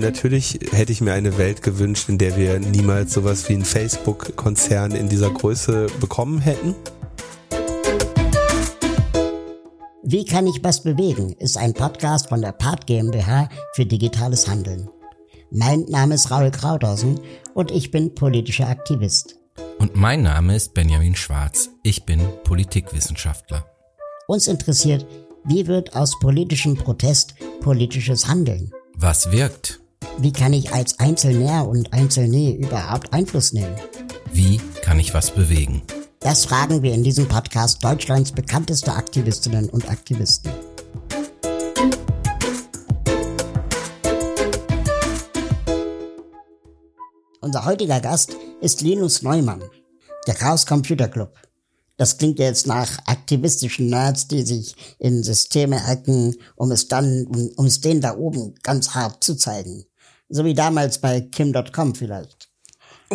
[0.00, 4.92] Natürlich hätte ich mir eine Welt gewünscht, in der wir niemals sowas wie einen Facebook-Konzern
[4.92, 6.74] in dieser Größe bekommen hätten.
[10.02, 11.34] Wie kann ich was bewegen?
[11.38, 14.88] ist ein Podcast von der Part GmbH für digitales Handeln.
[15.50, 17.20] Mein Name ist Raul Krauthausen
[17.52, 19.36] und ich bin politischer Aktivist.
[19.78, 21.68] Und mein Name ist Benjamin Schwarz.
[21.82, 23.66] Ich bin Politikwissenschaftler.
[24.26, 25.04] Uns interessiert,
[25.44, 28.72] wie wird aus politischem Protest politisches Handeln?
[28.94, 29.80] Was wirkt?
[30.18, 33.74] Wie kann ich als Einzelner und Einzelne überhaupt Einfluss nehmen?
[34.32, 35.82] Wie kann ich was bewegen?
[36.20, 40.52] Das fragen wir in diesem Podcast Deutschlands bekannteste Aktivistinnen und Aktivisten.
[47.40, 49.62] Unser heutiger Gast ist Linus Neumann,
[50.26, 51.34] der Chaos Computer Club.
[51.96, 57.50] Das klingt jetzt nach aktivistischen Nerds, die sich in Systeme hacken, um es dann, um,
[57.56, 59.84] um es denen da oben ganz hart zu zeigen.
[60.30, 62.48] So wie damals bei Kim.com vielleicht.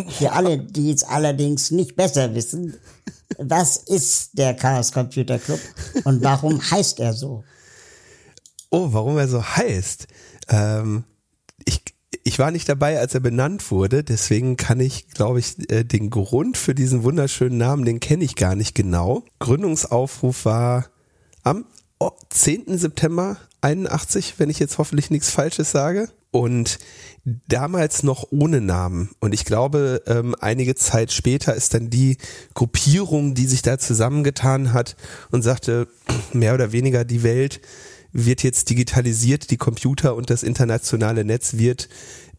[0.08, 2.74] Für alle, die es allerdings nicht besser wissen,
[3.38, 5.58] was ist der Chaos Computer Club
[6.04, 7.42] und warum heißt er so?
[8.70, 10.06] Oh, warum er so heißt?
[10.48, 11.04] Ähm,
[11.64, 11.82] ich,
[12.24, 16.10] ich war nicht dabei, als er benannt wurde, deswegen kann ich, glaube ich, äh, den
[16.10, 19.24] Grund für diesen wunderschönen Namen, den kenne ich gar nicht genau.
[19.38, 20.90] Gründungsaufruf war
[21.42, 21.64] am
[22.28, 22.76] 10.
[22.76, 26.10] September 81, wenn ich jetzt hoffentlich nichts Falsches sage.
[26.36, 26.78] Und
[27.24, 29.08] damals noch ohne Namen.
[29.20, 32.18] Und ich glaube, ähm, einige Zeit später ist dann die
[32.52, 34.96] Gruppierung, die sich da zusammengetan hat
[35.30, 35.88] und sagte,
[36.34, 37.62] mehr oder weniger die Welt
[38.12, 41.88] wird jetzt digitalisiert, die Computer und das internationale Netz wird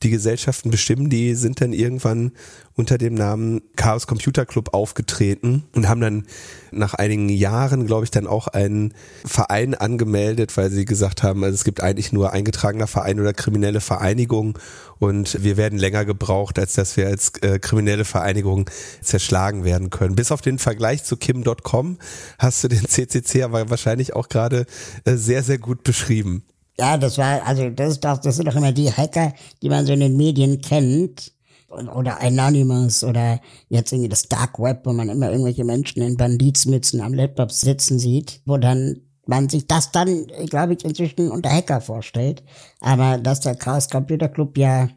[0.04, 1.10] die Gesellschaften bestimmen.
[1.10, 2.32] Die sind dann irgendwann
[2.76, 6.28] unter dem Namen Chaos Computer Club aufgetreten und haben dann
[6.72, 8.94] nach einigen Jahren, glaube ich, dann auch einen
[9.26, 13.82] Verein angemeldet, weil sie gesagt haben, also es gibt eigentlich nur eingetragener Verein oder kriminelle
[13.82, 14.60] Vereinigung
[15.00, 18.70] und wir werden länger gebraucht, als dass wir als äh, kriminelle Vereinigung
[19.02, 20.16] zerschlagen werden können.
[20.16, 21.98] Bis auf den Vergleich zu Kim.com
[22.38, 24.66] hast du den CCC aber wahrscheinlich auch gerade
[25.06, 26.44] äh, sehr, sehr gut beschrieben.
[26.80, 29.86] Ja, das war, also das ist doch, das sind doch immer die Hacker, die man
[29.86, 31.34] so in den Medien kennt.
[31.70, 37.02] Oder Anonymous oder jetzt irgendwie das Dark Web, wo man immer irgendwelche Menschen in Banditsmützen
[37.02, 41.82] am Laptop sitzen sieht, wo dann man sich das dann, glaube ich, inzwischen unter Hacker
[41.82, 42.44] vorstellt.
[42.80, 44.88] Aber dass der Chaos Computer Club ja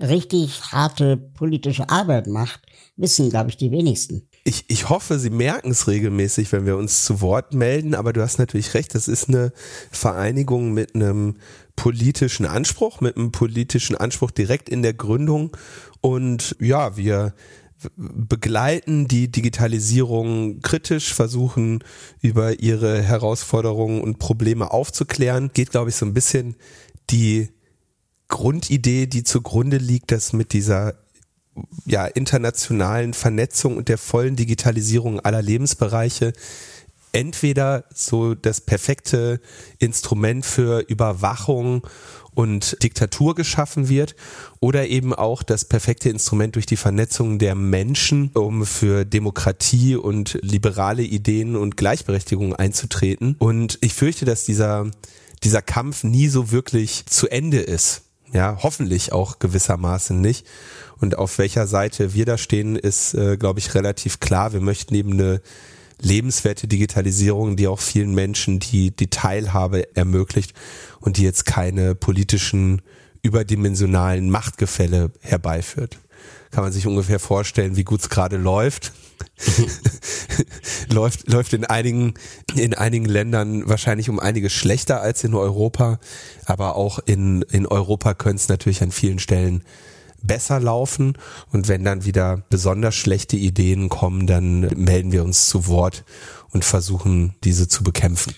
[0.00, 2.62] richtig harte politische Arbeit macht,
[2.96, 4.28] wissen, glaube ich, die wenigsten.
[4.48, 8.22] Ich, ich hoffe, Sie merken es regelmäßig, wenn wir uns zu Wort melden, aber du
[8.22, 9.52] hast natürlich recht, das ist eine
[9.90, 11.36] Vereinigung mit einem
[11.76, 15.54] politischen Anspruch, mit einem politischen Anspruch direkt in der Gründung.
[16.00, 17.34] Und ja, wir
[17.98, 21.84] begleiten die Digitalisierung kritisch, versuchen
[22.22, 25.50] über ihre Herausforderungen und Probleme aufzuklären.
[25.52, 26.56] Geht, glaube ich, so ein bisschen
[27.10, 27.50] die
[28.28, 30.94] Grundidee, die zugrunde liegt, dass mit dieser
[31.84, 36.32] ja, internationalen Vernetzung und der vollen Digitalisierung aller Lebensbereiche
[37.12, 39.40] entweder so das perfekte
[39.78, 41.86] Instrument für Überwachung
[42.34, 44.14] und Diktatur geschaffen wird
[44.60, 50.38] oder eben auch das perfekte Instrument durch die Vernetzung der Menschen, um für Demokratie und
[50.42, 53.34] liberale Ideen und Gleichberechtigung einzutreten.
[53.38, 54.88] Und ich fürchte, dass dieser,
[55.42, 58.02] dieser Kampf nie so wirklich zu Ende ist.
[58.32, 60.46] Ja, hoffentlich auch gewissermaßen nicht.
[61.00, 64.52] Und auf welcher Seite wir da stehen, ist, äh, glaube ich, relativ klar.
[64.52, 65.40] Wir möchten eben eine
[66.00, 70.54] lebenswerte Digitalisierung, die auch vielen Menschen die, die Teilhabe ermöglicht
[71.00, 72.82] und die jetzt keine politischen
[73.22, 75.98] überdimensionalen Machtgefälle herbeiführt.
[76.50, 78.92] Kann man sich ungefähr vorstellen, wie gut es gerade läuft.
[80.92, 82.14] läuft, läuft in einigen,
[82.54, 85.98] in einigen Ländern wahrscheinlich um einiges schlechter als in Europa.
[86.46, 89.62] Aber auch in, in Europa könnte es natürlich an vielen Stellen
[90.22, 91.16] besser laufen.
[91.52, 96.04] Und wenn dann wieder besonders schlechte Ideen kommen, dann melden wir uns zu Wort
[96.50, 98.34] und versuchen, diese zu bekämpfen.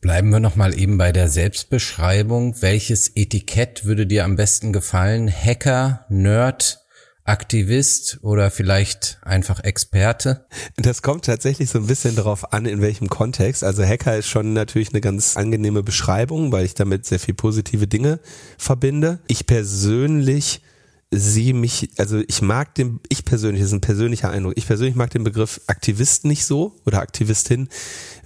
[0.00, 2.62] Bleiben wir nochmal eben bei der Selbstbeschreibung.
[2.62, 5.30] Welches Etikett würde dir am besten gefallen?
[5.30, 6.80] Hacker, Nerd,
[7.24, 10.46] Aktivist oder vielleicht einfach Experte?
[10.76, 13.62] Das kommt tatsächlich so ein bisschen darauf an, in welchem Kontext.
[13.62, 17.86] Also Hacker ist schon natürlich eine ganz angenehme Beschreibung, weil ich damit sehr viel positive
[17.86, 18.20] Dinge
[18.58, 19.20] verbinde.
[19.28, 20.62] Ich persönlich
[21.10, 24.94] sie mich, also ich mag den, ich persönlich, das ist ein persönlicher Eindruck, ich persönlich
[24.94, 27.68] mag den Begriff Aktivist nicht so oder Aktivistin,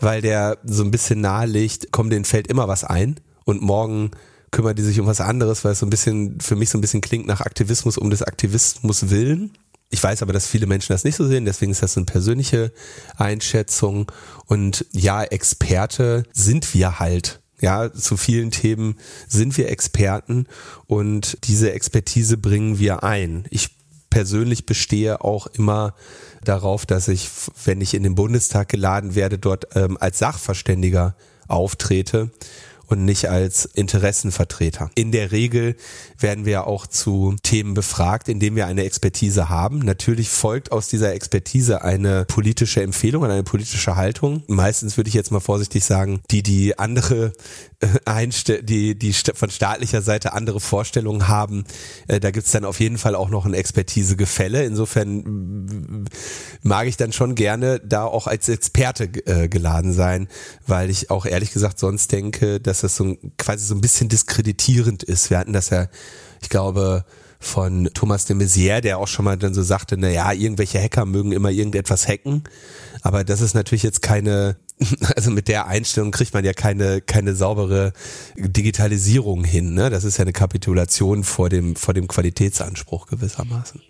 [0.01, 4.11] weil der so ein bisschen nahelegt, komm, denen fällt immer was ein und morgen
[4.55, 6.81] kümmert die sich um was anderes, weil es so ein bisschen, für mich so ein
[6.81, 9.51] bisschen klingt nach Aktivismus um des Aktivismus willen.
[9.91, 12.73] Ich weiß aber, dass viele Menschen das nicht so sehen, deswegen ist das eine persönliche
[13.17, 14.11] Einschätzung.
[14.47, 18.97] Und ja, Experte sind wir halt Ja, zu vielen Themen
[19.27, 20.47] sind wir Experten
[20.87, 23.47] und diese Expertise bringen wir ein.
[23.51, 23.71] Ich
[24.09, 25.95] persönlich bestehe auch immer
[26.45, 27.29] darauf, dass ich,
[27.65, 31.17] wenn ich in den Bundestag geladen werde, dort ähm, als Sachverständiger
[31.49, 32.31] auftrete
[32.87, 34.91] und nicht als Interessenvertreter.
[34.95, 35.77] In der Regel
[36.19, 39.79] werden wir auch zu Themen befragt, indem wir eine Expertise haben.
[39.81, 44.43] Natürlich folgt aus dieser Expertise eine politische Empfehlung und eine politische Haltung.
[44.47, 47.33] Meistens würde ich jetzt mal vorsichtig sagen, die die andere
[47.81, 51.65] äh, Einste die die von staatlicher Seite andere Vorstellungen haben,
[52.09, 54.65] äh, da gibt's dann auf jeden Fall auch noch ein Expertisegefälle.
[54.65, 56.05] Insofern
[56.63, 60.29] mag ich dann schon gerne da auch als Experte äh, geladen sein,
[60.67, 65.03] weil ich auch ehrlich gesagt sonst denke, dass das so quasi so ein bisschen diskreditierend
[65.03, 65.31] ist.
[65.31, 65.89] Wir hatten das ja
[66.45, 67.05] ich glaube,
[67.41, 71.05] von Thomas de Maizière, der auch schon mal dann so sagte, na ja, irgendwelche Hacker
[71.05, 72.45] mögen immer irgendetwas hacken,
[73.03, 74.57] aber das ist natürlich jetzt keine,
[75.17, 77.93] also mit der Einstellung kriegt man ja keine keine saubere
[78.37, 79.91] Digitalisierung hin, ne?
[79.91, 83.83] Das ist ja eine Kapitulation vor dem vor dem Qualitätsanspruch gewissermaßen.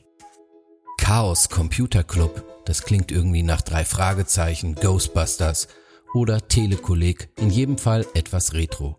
[0.99, 5.69] Chaos Computer Club, das klingt irgendwie nach drei Fragezeichen, Ghostbusters
[6.15, 8.99] oder Telekolleg, in jedem Fall etwas retro.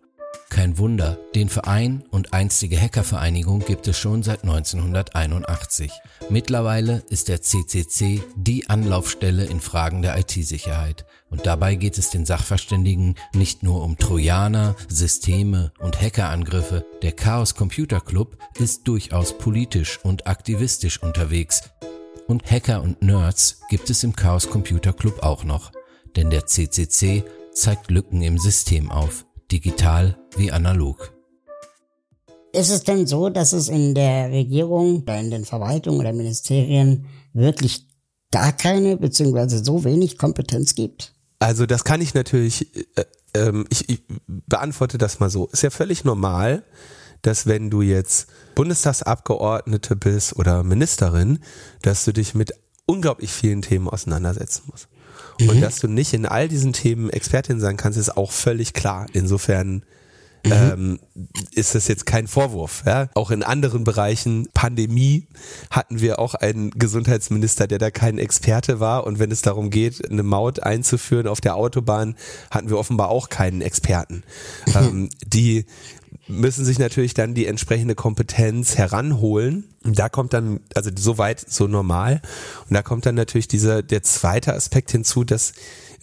[0.50, 5.92] Kein Wunder, den Verein und einstige Hackervereinigung gibt es schon seit 1981.
[6.30, 11.06] Mittlerweile ist der CCC die Anlaufstelle in Fragen der IT-Sicherheit.
[11.30, 16.86] Und dabei geht es den Sachverständigen nicht nur um Trojaner, Systeme und Hackerangriffe.
[17.02, 21.64] Der Chaos Computer Club ist durchaus politisch und aktivistisch unterwegs.
[22.28, 25.72] Und Hacker und Nerds gibt es im Chaos Computer Club auch noch.
[26.16, 27.24] Denn der CCC
[27.54, 31.14] zeigt Lücken im System auf digital wie analog.
[32.54, 37.06] Ist es denn so, dass es in der Regierung oder in den Verwaltungen oder Ministerien
[37.34, 37.88] wirklich
[38.32, 41.14] gar keine beziehungsweise so wenig Kompetenz gibt?
[41.40, 45.48] Also das kann ich natürlich, äh, äh, ich, ich beantworte das mal so.
[45.48, 46.64] Ist ja völlig normal,
[47.22, 51.40] dass wenn du jetzt Bundestagsabgeordnete bist oder Ministerin,
[51.82, 52.54] dass du dich mit
[52.86, 54.88] unglaublich vielen Themen auseinandersetzen musst.
[55.40, 55.50] Mhm.
[55.50, 59.08] Und dass du nicht in all diesen Themen Expertin sein kannst, ist auch völlig klar.
[59.14, 59.84] Insofern
[60.46, 60.52] Mhm.
[60.52, 61.00] Ähm,
[61.52, 62.84] ist das jetzt kein Vorwurf.
[62.86, 63.10] Ja?
[63.16, 65.28] Auch in anderen Bereichen, Pandemie,
[65.70, 69.06] hatten wir auch einen Gesundheitsminister, der da kein Experte war.
[69.06, 72.16] Und wenn es darum geht, eine Maut einzuführen auf der Autobahn,
[72.52, 74.24] hatten wir offenbar auch keinen Experten.
[74.68, 74.76] Mhm.
[74.76, 75.66] Ähm, die
[76.28, 79.66] müssen sich natürlich dann die entsprechende Kompetenz heranholen.
[79.84, 82.22] Da kommt dann, also soweit so normal.
[82.68, 85.54] Und da kommt dann natürlich dieser, der zweite Aspekt hinzu, dass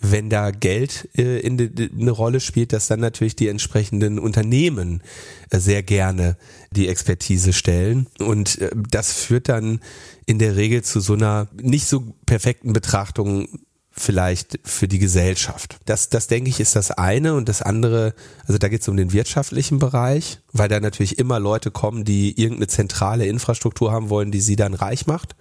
[0.03, 5.03] wenn da Geld äh, in de, eine Rolle spielt, dass dann natürlich die entsprechenden Unternehmen
[5.51, 6.37] äh, sehr gerne
[6.73, 8.09] die Expertise stellen.
[8.19, 9.81] Und äh, das führt dann
[10.27, 13.49] in der Regel zu so einer nicht so perfekten Betrachtung
[13.93, 15.79] vielleicht für die Gesellschaft.
[15.85, 18.15] Das, das denke ich, ist das eine und das andere,
[18.47, 22.41] also da geht es um den wirtschaftlichen Bereich, weil da natürlich immer Leute kommen, die
[22.41, 25.37] irgendeine zentrale Infrastruktur haben wollen, die sie dann reich macht.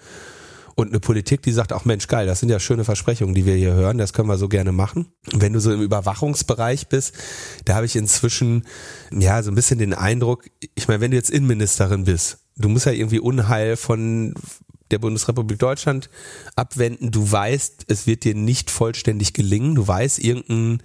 [0.75, 3.55] Und eine Politik, die sagt, ach Mensch, geil, das sind ja schöne Versprechungen, die wir
[3.55, 5.07] hier hören, das können wir so gerne machen.
[5.33, 7.13] Wenn du so im Überwachungsbereich bist,
[7.65, 8.65] da habe ich inzwischen
[9.11, 10.45] ja so ein bisschen den Eindruck,
[10.75, 14.33] ich meine, wenn du jetzt Innenministerin bist, du musst ja irgendwie Unheil von
[14.91, 16.09] der Bundesrepublik Deutschland
[16.55, 17.11] abwenden.
[17.11, 19.75] Du weißt, es wird dir nicht vollständig gelingen.
[19.75, 20.83] Du weißt, irgendein,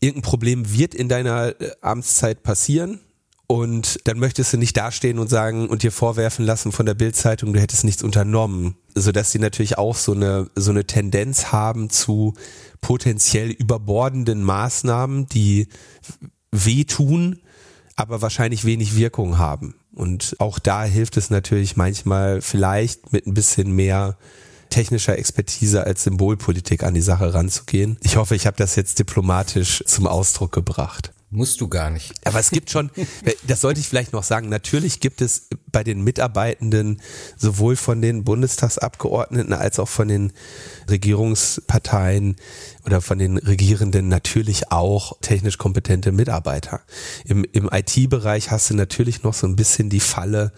[0.00, 3.00] irgendein Problem wird in deiner äh, Amtszeit passieren.
[3.52, 7.52] Und dann möchtest du nicht dastehen und sagen und dir vorwerfen lassen von der Bildzeitung,
[7.52, 12.32] du hättest nichts unternommen, sodass sie natürlich auch so eine so eine Tendenz haben zu
[12.80, 15.68] potenziell überbordenden Maßnahmen, die
[16.50, 17.40] wehtun,
[17.94, 19.74] aber wahrscheinlich wenig Wirkung haben.
[19.92, 24.16] Und auch da hilft es natürlich manchmal vielleicht mit ein bisschen mehr
[24.70, 27.98] technischer Expertise als Symbolpolitik an die Sache ranzugehen.
[28.02, 31.12] Ich hoffe, ich habe das jetzt diplomatisch zum Ausdruck gebracht.
[31.34, 32.12] Musst du gar nicht.
[32.26, 32.90] Aber es gibt schon,
[33.46, 37.00] das sollte ich vielleicht noch sagen, natürlich gibt es bei den Mitarbeitenden
[37.38, 40.34] sowohl von den Bundestagsabgeordneten als auch von den
[40.90, 42.36] Regierungsparteien
[42.84, 46.82] oder von den Regierenden natürlich auch technisch kompetente Mitarbeiter.
[47.24, 50.52] Im, im IT-Bereich hast du natürlich noch so ein bisschen die Falle,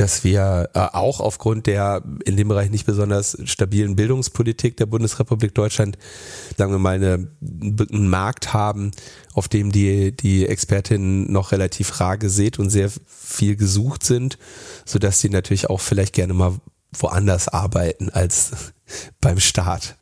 [0.00, 5.54] dass wir äh, auch aufgrund der in dem Bereich nicht besonders stabilen Bildungspolitik der Bundesrepublik
[5.54, 5.98] Deutschland,
[6.56, 8.92] sagen wir mal, eine, einen Markt haben,
[9.34, 14.38] auf dem die, die Expertinnen noch relativ rar gesät und sehr viel gesucht sind,
[14.86, 16.54] so dass die natürlich auch vielleicht gerne mal
[16.98, 18.72] woanders arbeiten als
[19.20, 19.96] beim Staat.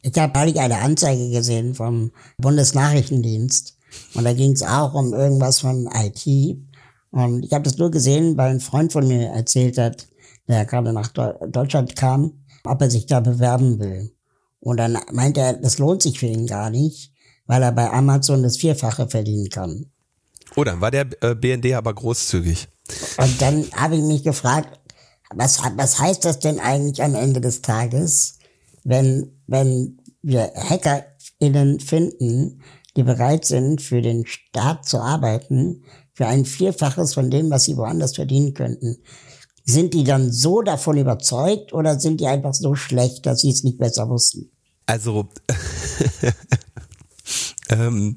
[0.00, 3.76] Ich habe neulich eine Anzeige gesehen vom Bundesnachrichtendienst
[4.14, 6.56] und da ging es auch um irgendwas von IT
[7.12, 10.08] und ich habe das nur gesehen, weil ein Freund von mir erzählt hat,
[10.48, 14.12] der gerade nach Deutschland kam, ob er sich da bewerben will.
[14.60, 17.12] Und dann meinte er, das lohnt sich für ihn gar nicht,
[17.46, 19.86] weil er bei Amazon das Vierfache verdienen kann.
[20.56, 22.68] Oh, dann war der äh, BND aber großzügig.
[23.18, 24.80] Und dann habe ich mich gefragt,
[25.34, 28.38] was, was heißt das denn eigentlich am Ende des Tages,
[28.84, 32.62] wenn, wenn wir HackerInnen finden,
[32.96, 37.76] die bereit sind, für den Staat zu arbeiten, für ein Vierfaches von dem, was sie
[37.76, 38.98] woanders verdienen könnten.
[39.64, 43.62] Sind die dann so davon überzeugt oder sind die einfach so schlecht, dass sie es
[43.62, 44.50] nicht besser wussten?
[44.86, 45.28] Also,
[47.68, 48.16] ähm,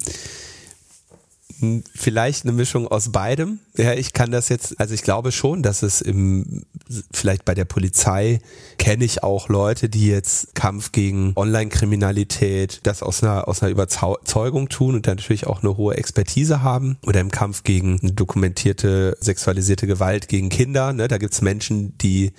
[1.93, 3.59] vielleicht eine Mischung aus beidem.
[3.77, 6.63] Ja, ich kann das jetzt, also ich glaube schon, dass es im,
[7.11, 8.39] vielleicht bei der Polizei
[8.77, 14.69] kenne ich auch Leute, die jetzt Kampf gegen Online-Kriminalität, das aus einer, aus einer Überzeugung
[14.69, 19.87] tun und dann natürlich auch eine hohe Expertise haben oder im Kampf gegen dokumentierte sexualisierte
[19.87, 20.93] Gewalt gegen Kinder.
[20.93, 22.31] Ne, da gibt's Menschen, die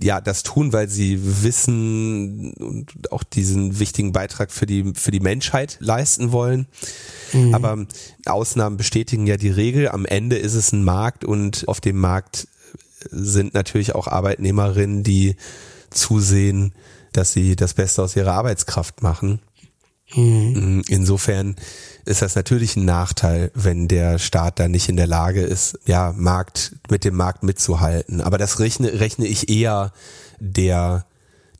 [0.00, 5.20] ja das tun, weil sie wissen und auch diesen wichtigen Beitrag für die für die
[5.20, 6.66] Menschheit leisten wollen.
[7.32, 7.54] Mhm.
[7.54, 7.86] Aber
[8.26, 9.88] Ausnahmen bestätigen ja die Regel.
[9.88, 12.48] Am Ende ist es ein Markt und auf dem Markt
[13.10, 15.36] sind natürlich auch Arbeitnehmerinnen, die
[15.90, 16.74] zusehen,
[17.12, 19.40] dass sie das Beste aus ihrer Arbeitskraft machen.
[20.14, 20.82] Mhm.
[20.88, 21.56] Insofern
[22.04, 26.12] ist das natürlich ein Nachteil, wenn der Staat da nicht in der Lage ist, ja,
[26.16, 28.20] Markt, mit dem Markt mitzuhalten.
[28.20, 29.92] Aber das rechne, rechne ich eher
[30.38, 31.06] der,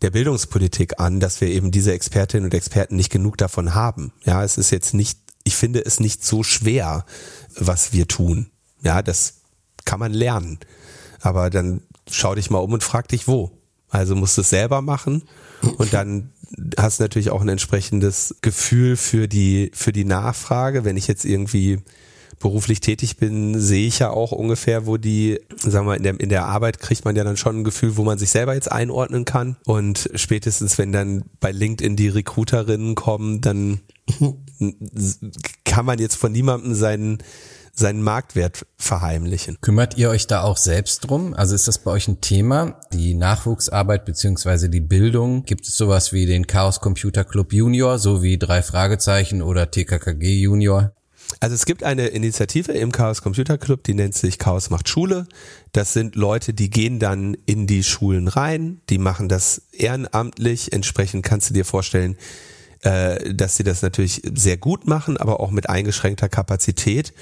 [0.03, 4.13] der Bildungspolitik an, dass wir eben diese Expertinnen und Experten nicht genug davon haben.
[4.25, 7.05] Ja, es ist jetzt nicht, ich finde es nicht so schwer,
[7.57, 8.51] was wir tun.
[8.83, 9.35] Ja, das
[9.85, 10.59] kann man lernen.
[11.21, 13.53] Aber dann schau dich mal um und frag dich wo.
[13.89, 15.23] Also musst du es selber machen
[15.77, 16.33] und dann
[16.79, 20.85] hast natürlich auch ein entsprechendes Gefühl für die, für die Nachfrage.
[20.85, 21.79] Wenn ich jetzt irgendwie
[22.43, 26.29] beruflich tätig bin, sehe ich ja auch ungefähr, wo die, sagen wir, in der, in
[26.29, 29.25] der Arbeit kriegt man ja dann schon ein Gefühl, wo man sich selber jetzt einordnen
[29.25, 29.57] kann.
[29.65, 33.81] Und spätestens, wenn dann bei LinkedIn die Recruiterinnen kommen, dann
[35.65, 37.19] kann man jetzt von niemandem seinen
[37.75, 39.57] seinen Marktwert verheimlichen.
[39.61, 41.33] Kümmert ihr euch da auch selbst drum?
[41.35, 42.81] Also ist das bei euch ein Thema?
[42.93, 45.45] Die Nachwuchsarbeit beziehungsweise die Bildung?
[45.45, 50.41] Gibt es sowas wie den Chaos Computer Club Junior, so wie drei Fragezeichen oder TKKG
[50.43, 50.93] Junior?
[51.41, 55.27] Also es gibt eine Initiative im Chaos Computer Club, die nennt sich Chaos macht Schule.
[55.73, 60.73] Das sind Leute, die gehen dann in die Schulen rein, die machen das ehrenamtlich.
[60.73, 62.17] Entsprechend kannst du dir vorstellen,
[62.83, 67.15] äh, dass sie das natürlich sehr gut machen, aber auch mit eingeschränkter Kapazität.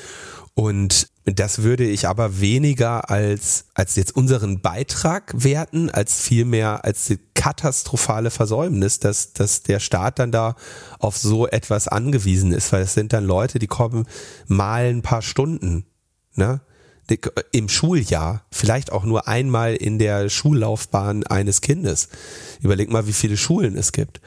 [0.60, 7.06] Und das würde ich aber weniger als, als jetzt unseren Beitrag werten, als vielmehr als
[7.06, 10.56] die katastrophale Versäumnis, dass, dass der Staat dann da
[10.98, 14.06] auf so etwas angewiesen ist, weil es sind dann Leute, die kommen
[14.48, 15.86] mal ein paar Stunden,
[16.34, 16.60] ne?
[17.52, 22.08] im Schuljahr, vielleicht auch nur einmal in der Schullaufbahn eines Kindes.
[22.60, 24.20] Überleg mal, wie viele Schulen es gibt.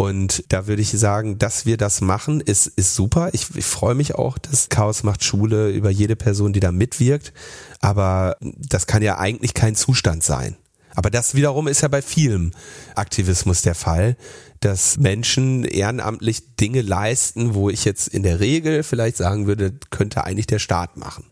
[0.00, 3.28] Und da würde ich sagen, dass wir das machen, ist, ist super.
[3.34, 7.34] Ich, ich freue mich auch, dass Chaos macht Schule über jede Person, die da mitwirkt.
[7.80, 10.56] Aber das kann ja eigentlich kein Zustand sein.
[10.94, 12.52] Aber das wiederum ist ja bei vielem
[12.94, 14.16] Aktivismus der Fall,
[14.60, 20.24] dass Menschen ehrenamtlich Dinge leisten, wo ich jetzt in der Regel vielleicht sagen würde, könnte
[20.24, 21.26] eigentlich der Staat machen.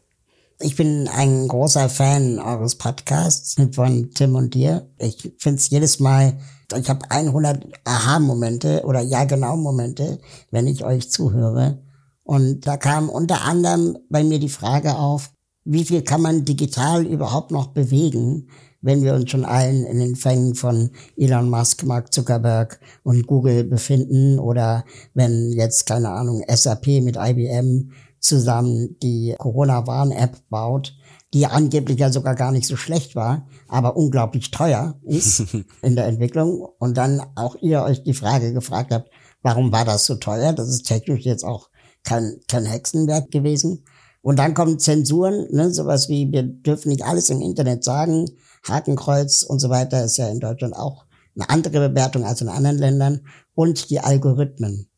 [0.61, 4.91] Ich bin ein großer Fan eures Podcasts von Tim und dir.
[4.99, 6.37] Ich finde es jedes Mal,
[6.77, 10.19] ich habe 100 Aha-Momente oder ja genau Momente,
[10.51, 11.85] wenn ich euch zuhöre.
[12.25, 15.31] Und da kam unter anderem bei mir die Frage auf,
[15.65, 18.49] wie viel kann man digital überhaupt noch bewegen,
[18.81, 23.63] wenn wir uns schon allen in den Fängen von Elon Musk, Mark Zuckerberg und Google
[23.63, 24.85] befinden oder
[25.15, 30.95] wenn jetzt, keine Ahnung, SAP mit IBM zusammen die Corona-Warn-App baut,
[31.35, 35.45] die angeblich ja sogar gar nicht so schlecht war, aber unglaublich teuer ist
[35.83, 36.67] in der Entwicklung.
[36.79, 39.11] Und dann auch ihr euch die Frage gefragt habt,
[39.43, 40.53] warum war das so teuer?
[40.53, 41.69] Das ist technisch jetzt auch
[42.03, 43.85] kein, kein Hexenwerk gewesen.
[44.23, 48.27] Und dann kommen Zensuren, ne, sowas wie, wir dürfen nicht alles im Internet sagen,
[48.67, 51.07] Hakenkreuz und so weiter ist ja in Deutschland auch
[51.37, 53.21] eine andere Bewertung als in anderen Ländern
[53.55, 54.89] und die Algorithmen.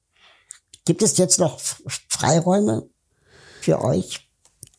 [0.84, 2.88] Gibt es jetzt noch Freiräume
[3.60, 4.26] für euch?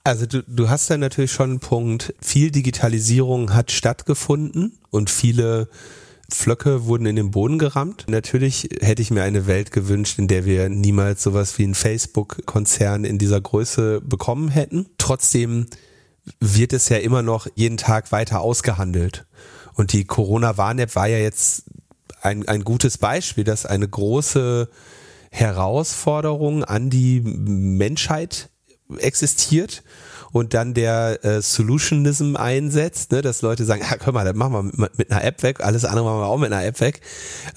[0.03, 2.13] Also du, du hast da natürlich schon einen Punkt.
[2.21, 5.69] Viel Digitalisierung hat stattgefunden und viele
[6.33, 8.05] Flöcke wurden in den Boden gerammt.
[8.07, 13.03] Natürlich hätte ich mir eine Welt gewünscht, in der wir niemals sowas wie ein Facebook-Konzern
[13.03, 14.87] in dieser Größe bekommen hätten.
[14.97, 15.67] Trotzdem
[16.39, 19.25] wird es ja immer noch jeden Tag weiter ausgehandelt.
[19.73, 21.65] Und die Corona-Warn-App war ja jetzt
[22.21, 24.69] ein, ein gutes Beispiel, dass eine große
[25.31, 28.50] Herausforderung an die Menschheit
[28.97, 29.83] existiert
[30.31, 34.53] und dann der äh, Solutionism einsetzt, ne, dass Leute sagen, ja, komm mal, das machen
[34.53, 37.01] wir mit, mit, einer App weg, alles andere machen wir auch mit einer App weg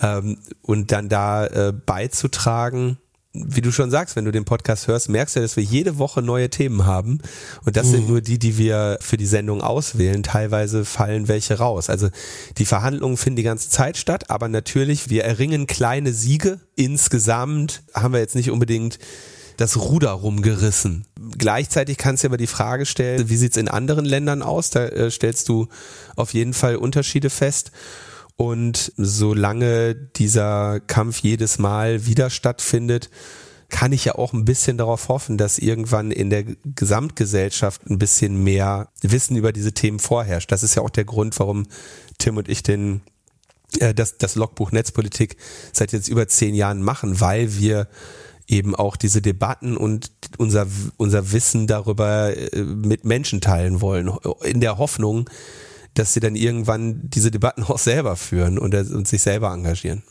[0.02, 2.98] ähm, und dann da äh, beizutragen,
[3.34, 6.22] wie du schon sagst, wenn du den Podcast hörst, merkst du, dass wir jede Woche
[6.22, 7.18] neue Themen haben.
[7.64, 7.90] Und das mhm.
[7.90, 10.22] sind nur die, die wir für die Sendung auswählen.
[10.22, 11.90] Teilweise fallen welche raus.
[11.90, 12.10] Also
[12.58, 16.60] die Verhandlungen finden die ganze Zeit statt, aber natürlich, wir erringen kleine Siege.
[16.76, 19.00] Insgesamt haben wir jetzt nicht unbedingt
[19.56, 21.06] das Ruder rumgerissen.
[21.38, 24.70] Gleichzeitig kannst du aber die Frage stellen, wie sieht's in anderen Ländern aus?
[24.70, 25.68] Da äh, stellst du
[26.16, 27.70] auf jeden Fall Unterschiede fest.
[28.36, 33.10] Und solange dieser Kampf jedes Mal wieder stattfindet,
[33.68, 38.42] kann ich ja auch ein bisschen darauf hoffen, dass irgendwann in der Gesamtgesellschaft ein bisschen
[38.42, 40.50] mehr Wissen über diese Themen vorherrscht.
[40.52, 41.66] Das ist ja auch der Grund, warum
[42.18, 43.02] Tim und ich den
[43.80, 45.36] äh, das, das Logbuch Netzpolitik
[45.72, 47.88] seit jetzt über zehn Jahren machen, weil wir
[48.46, 54.10] eben auch diese Debatten und unser, unser Wissen darüber äh, mit Menschen teilen wollen,
[54.42, 55.28] in der Hoffnung,
[55.94, 60.02] dass sie dann irgendwann diese Debatten auch selber führen und, und sich selber engagieren.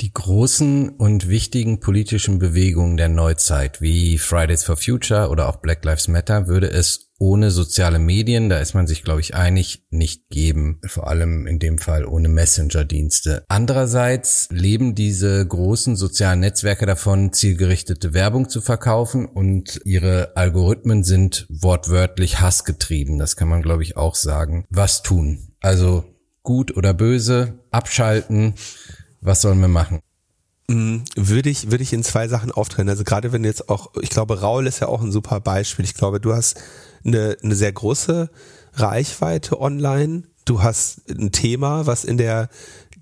[0.00, 5.84] Die großen und wichtigen politischen Bewegungen der Neuzeit, wie Fridays for Future oder auch Black
[5.84, 10.28] Lives Matter, würde es ohne soziale Medien, da ist man sich, glaube ich, einig, nicht
[10.30, 10.80] geben.
[10.86, 13.44] Vor allem in dem Fall ohne Messenger-Dienste.
[13.48, 21.46] Andererseits leben diese großen sozialen Netzwerke davon, zielgerichtete Werbung zu verkaufen und ihre Algorithmen sind
[21.48, 23.18] wortwörtlich hassgetrieben.
[23.18, 24.64] Das kann man, glaube ich, auch sagen.
[24.70, 25.52] Was tun?
[25.60, 26.04] Also
[26.44, 28.54] gut oder böse, abschalten,
[29.20, 30.00] was sollen wir machen?
[30.70, 32.90] Mm, würde ich, würde ich in zwei Sachen auftrennen.
[32.90, 35.84] Also gerade wenn jetzt auch, ich glaube, Raul ist ja auch ein super Beispiel.
[35.84, 36.60] Ich glaube, du hast
[37.04, 38.30] eine, eine sehr große
[38.74, 40.24] Reichweite online.
[40.44, 42.48] Du hast ein Thema, was in der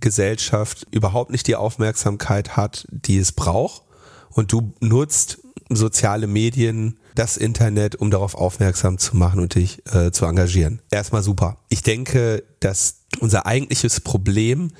[0.00, 3.82] Gesellschaft überhaupt nicht die Aufmerksamkeit hat, die es braucht.
[4.30, 5.38] Und du nutzt
[5.68, 10.80] soziale Medien, das Internet, um darauf aufmerksam zu machen und dich äh, zu engagieren.
[10.90, 11.56] Erstmal super.
[11.68, 14.72] Ich denke, dass unser eigentliches Problem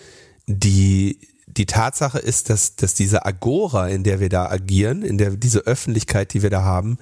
[0.47, 5.31] die, die Tatsache ist, dass, dass diese Agora, in der wir da agieren, in der,
[5.31, 6.99] diese Öffentlichkeit, die wir da haben,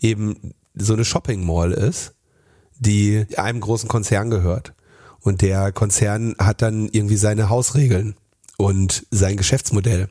[0.00, 2.14] eben so eine Shopping Mall ist,
[2.78, 4.74] die einem großen Konzern gehört.
[5.20, 8.14] Und der Konzern hat dann irgendwie seine Hausregeln
[8.56, 10.08] und sein Geschäftsmodell.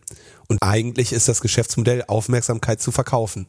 [0.48, 3.48] Und eigentlich ist das Geschäftsmodell, Aufmerksamkeit zu verkaufen.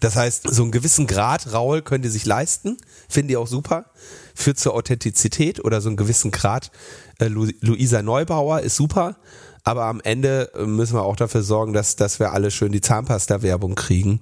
[0.00, 3.86] Das heißt, so einen gewissen Grad Raul könnt ihr sich leisten, finde ich auch super,
[4.34, 6.70] führt zur Authentizität oder so einen gewissen Grad
[7.18, 9.16] äh, Luisa Neubauer ist super,
[9.62, 12.80] aber am Ende äh, müssen wir auch dafür sorgen, dass, dass wir alle schön die
[12.80, 14.20] Zahnpasta-Werbung kriegen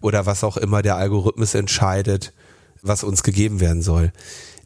[0.00, 2.32] oder was auch immer der Algorithmus entscheidet,
[2.82, 4.12] was uns gegeben werden soll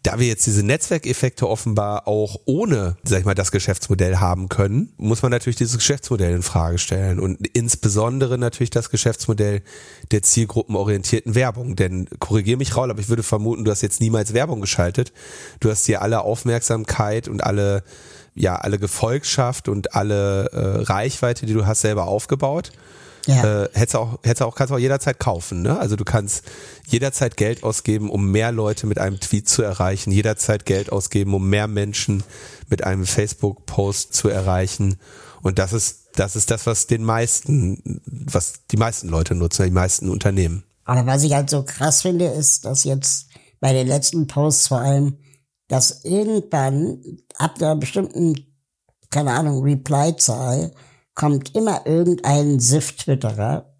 [0.03, 4.93] da wir jetzt diese Netzwerkeffekte offenbar auch ohne, sag ich mal, das Geschäftsmodell haben können,
[4.97, 9.63] muss man natürlich dieses Geschäftsmodell in Frage stellen und insbesondere natürlich das Geschäftsmodell
[10.11, 11.77] der zielgruppenorientierten Werbung.
[11.77, 15.13] Denn korrigier mich, Raul, aber ich würde vermuten, du hast jetzt niemals Werbung geschaltet.
[15.61, 17.85] Du hast dir alle Aufmerksamkeit und alle
[18.35, 22.73] ja alle Gefolgschaft und alle äh, Reichweite, die du hast, selber aufgebaut
[23.27, 23.63] ja.
[23.65, 25.79] Äh, hättest auch, hättest auch, kannst auch jederzeit kaufen, ne?
[25.79, 26.45] Also du kannst
[26.87, 31.49] jederzeit Geld ausgeben, um mehr Leute mit einem Tweet zu erreichen, jederzeit Geld ausgeben, um
[31.49, 32.25] mehr Menschen
[32.69, 34.97] mit einem Facebook-Post zu erreichen.
[35.43, 39.71] Und das ist, das ist das, was den meisten, was die meisten Leute nutzen, die
[39.71, 40.65] meisten Unternehmen.
[40.85, 43.29] Aber was ich halt so krass finde, ist, dass jetzt
[43.61, 45.19] bei den letzten Posts vor allem,
[45.69, 46.99] dass irgendwann
[47.37, 48.35] ab einer bestimmten,
[49.11, 50.73] keine Ahnung, Reply-Zahl
[51.15, 53.75] kommt immer irgendein SIF-Twitterer,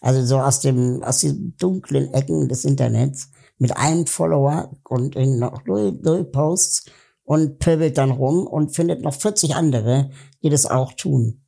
[0.00, 5.38] also so aus dem, aus den dunklen Ecken des Internets, mit einem Follower und in
[5.38, 6.86] noch null, null Posts
[7.24, 10.10] und pöbelt dann rum und findet noch 40 andere,
[10.42, 11.42] die das auch tun.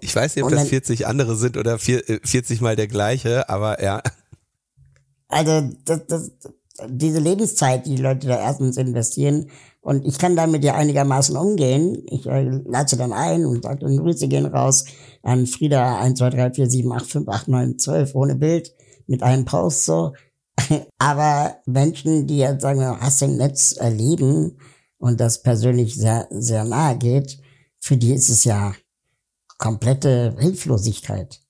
[0.00, 3.82] Ich weiß nicht, ob das 40 andere sind oder 40 äh, mal der gleiche, aber
[3.82, 4.02] ja.
[5.28, 6.30] Also das, das,
[6.88, 9.50] diese Lebenszeit, die, die Leute da erstens investieren,
[9.82, 12.04] und ich kann damit ja einigermaßen umgehen.
[12.10, 14.84] Ich äh, lade sie dann ein und sage, dann Grüße gehen raus
[15.22, 18.74] an Frieda 1, 2, 3, 4, 7, 8, 5, 8, 9, 12 ohne Bild
[19.06, 20.12] mit einem Post so.
[20.98, 24.58] Aber Menschen, die jetzt sagen, hast im Netz erleben
[24.98, 27.38] und das persönlich sehr, sehr nahe geht,
[27.80, 28.74] für die ist es ja
[29.56, 31.40] komplette Hilflosigkeit.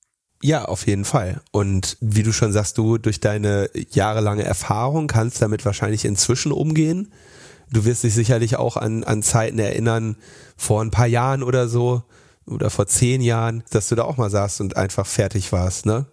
[0.42, 1.42] Ja, auf jeden Fall.
[1.50, 7.12] Und wie du schon sagst, du durch deine jahrelange Erfahrung kannst damit wahrscheinlich inzwischen umgehen
[7.72, 10.16] du wirst dich sicherlich auch an, an Zeiten erinnern,
[10.56, 12.02] vor ein paar Jahren oder so,
[12.46, 16.06] oder vor zehn Jahren, dass du da auch mal saßt und einfach fertig warst, ne?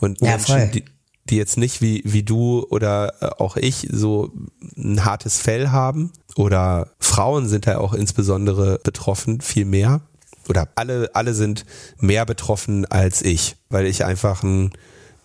[0.00, 0.84] Und ja, Menschen, die,
[1.24, 4.32] die jetzt nicht wie, wie du oder äh, auch ich so
[4.76, 10.02] ein hartes Fell haben oder Frauen sind da auch insbesondere betroffen, viel mehr.
[10.48, 11.64] Oder alle, alle sind
[11.98, 14.72] mehr betroffen als ich, weil ich einfach ein,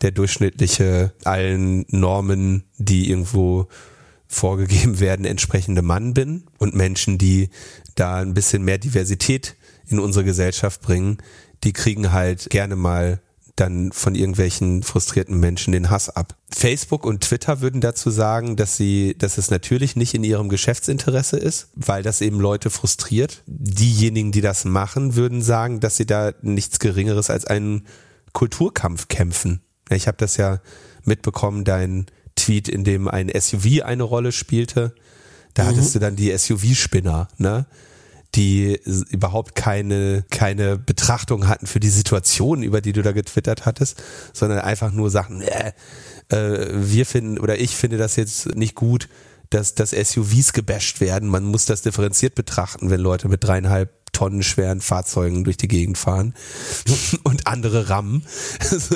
[0.01, 3.67] der durchschnittliche allen Normen, die irgendwo
[4.29, 7.49] vorgegeben werden, entsprechende Mann bin und Menschen, die
[7.95, 9.55] da ein bisschen mehr Diversität
[9.87, 11.17] in unsere Gesellschaft bringen,
[11.63, 13.19] die kriegen halt gerne mal
[13.55, 16.37] dann von irgendwelchen frustrierten Menschen den Hass ab.
[16.49, 21.37] Facebook und Twitter würden dazu sagen, dass sie, dass es natürlich nicht in ihrem Geschäftsinteresse
[21.37, 23.43] ist, weil das eben Leute frustriert.
[23.47, 27.85] Diejenigen, die das machen, würden sagen, dass sie da nichts Geringeres als einen
[28.31, 29.61] Kulturkampf kämpfen.
[29.89, 30.61] Ich habe das ja
[31.03, 32.05] mitbekommen, dein
[32.39, 34.93] Tweet, in dem ein SUV eine Rolle spielte.
[35.53, 35.67] Da mhm.
[35.67, 37.65] hattest du dann die SUV-Spinner, ne?
[38.35, 44.01] die überhaupt keine, keine Betrachtung hatten für die Situation, über die du da getwittert hattest,
[44.33, 45.71] sondern einfach nur sagten, äh,
[46.29, 49.09] äh, wir finden oder ich finde das jetzt nicht gut,
[49.49, 51.27] dass, dass SUVs gebasht werden.
[51.27, 56.33] Man muss das differenziert betrachten, wenn Leute mit dreieinhalb tonnenschweren Fahrzeugen durch die Gegend fahren
[57.23, 58.25] und andere rammen.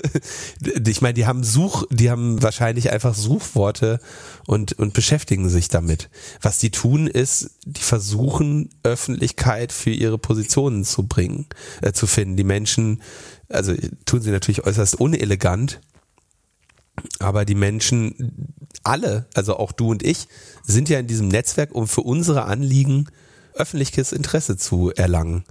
[0.86, 4.00] ich meine, die haben Such, die haben wahrscheinlich einfach Suchworte
[4.48, 6.10] und, und beschäftigen sich damit.
[6.42, 11.46] Was die tun ist, die versuchen Öffentlichkeit für ihre Positionen zu bringen,
[11.82, 12.36] äh, zu finden.
[12.36, 13.02] Die Menschen,
[13.48, 13.74] also
[14.06, 15.80] tun sie natürlich äußerst unelegant,
[17.20, 20.28] aber die Menschen, alle, also auch du und ich,
[20.64, 23.08] sind ja in diesem Netzwerk, um für unsere Anliegen
[23.56, 25.44] öffentliches Interesse zu erlangen.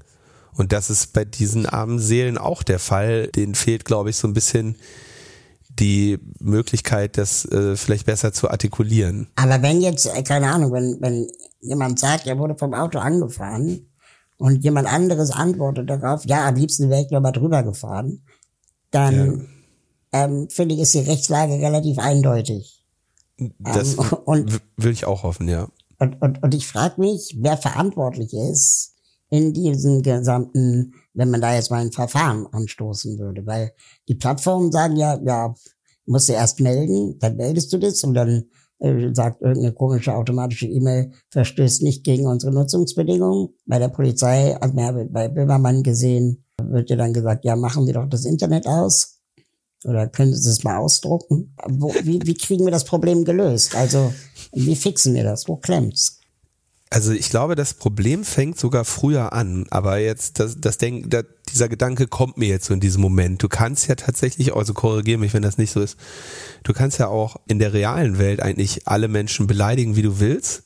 [0.55, 3.29] Und das ist bei diesen armen Seelen auch der Fall.
[3.29, 4.77] Denen fehlt, glaube ich, so ein bisschen
[5.79, 9.29] die Möglichkeit, das äh, vielleicht besser zu artikulieren.
[9.37, 11.29] Aber wenn jetzt, äh, keine Ahnung, wenn, wenn
[11.61, 13.89] jemand sagt, er wurde vom Auto angefahren
[14.37, 18.23] und jemand anderes antwortet darauf, ja, am liebsten wäre ich nur mal drüber gefahren,
[18.91, 19.49] dann
[20.13, 20.25] ja.
[20.25, 22.85] ähm, finde ich, ist die Rechtslage relativ eindeutig.
[23.59, 25.69] Das ähm, und, will ich auch hoffen, ja.
[26.03, 28.97] Und, und, und ich frage mich, wer verantwortlich ist
[29.31, 33.47] in diesem gesamten, wenn man da jetzt mal ein Verfahren anstoßen würde.
[33.47, 33.71] Weil
[34.09, 35.55] die Plattformen sagen ja, ja,
[36.05, 38.47] musst du erst melden, dann meldest du das und dann
[38.81, 43.51] äh, sagt irgendeine komische automatische E-Mail, verstößt nicht gegen unsere Nutzungsbedingungen.
[43.67, 48.09] Bei der Polizei, also bei Böhmermann gesehen, wird ja dann gesagt, ja, machen Sie doch
[48.09, 49.22] das Internet aus.
[49.85, 51.55] Oder können Sie das mal ausdrucken?
[51.67, 53.75] Wo, wie, wie kriegen wir das Problem gelöst?
[53.75, 54.13] Also,
[54.53, 55.49] wie fixen wir das?
[55.49, 56.21] Wo klemmt's?
[56.93, 61.25] Also ich glaube, das Problem fängt sogar früher an, aber jetzt das, das Denk, das,
[61.49, 63.43] dieser Gedanke kommt mir jetzt so in diesem Moment.
[63.43, 65.97] Du kannst ja tatsächlich, also korrigiere mich, wenn das nicht so ist,
[66.65, 70.65] du kannst ja auch in der realen Welt eigentlich alle Menschen beleidigen, wie du willst.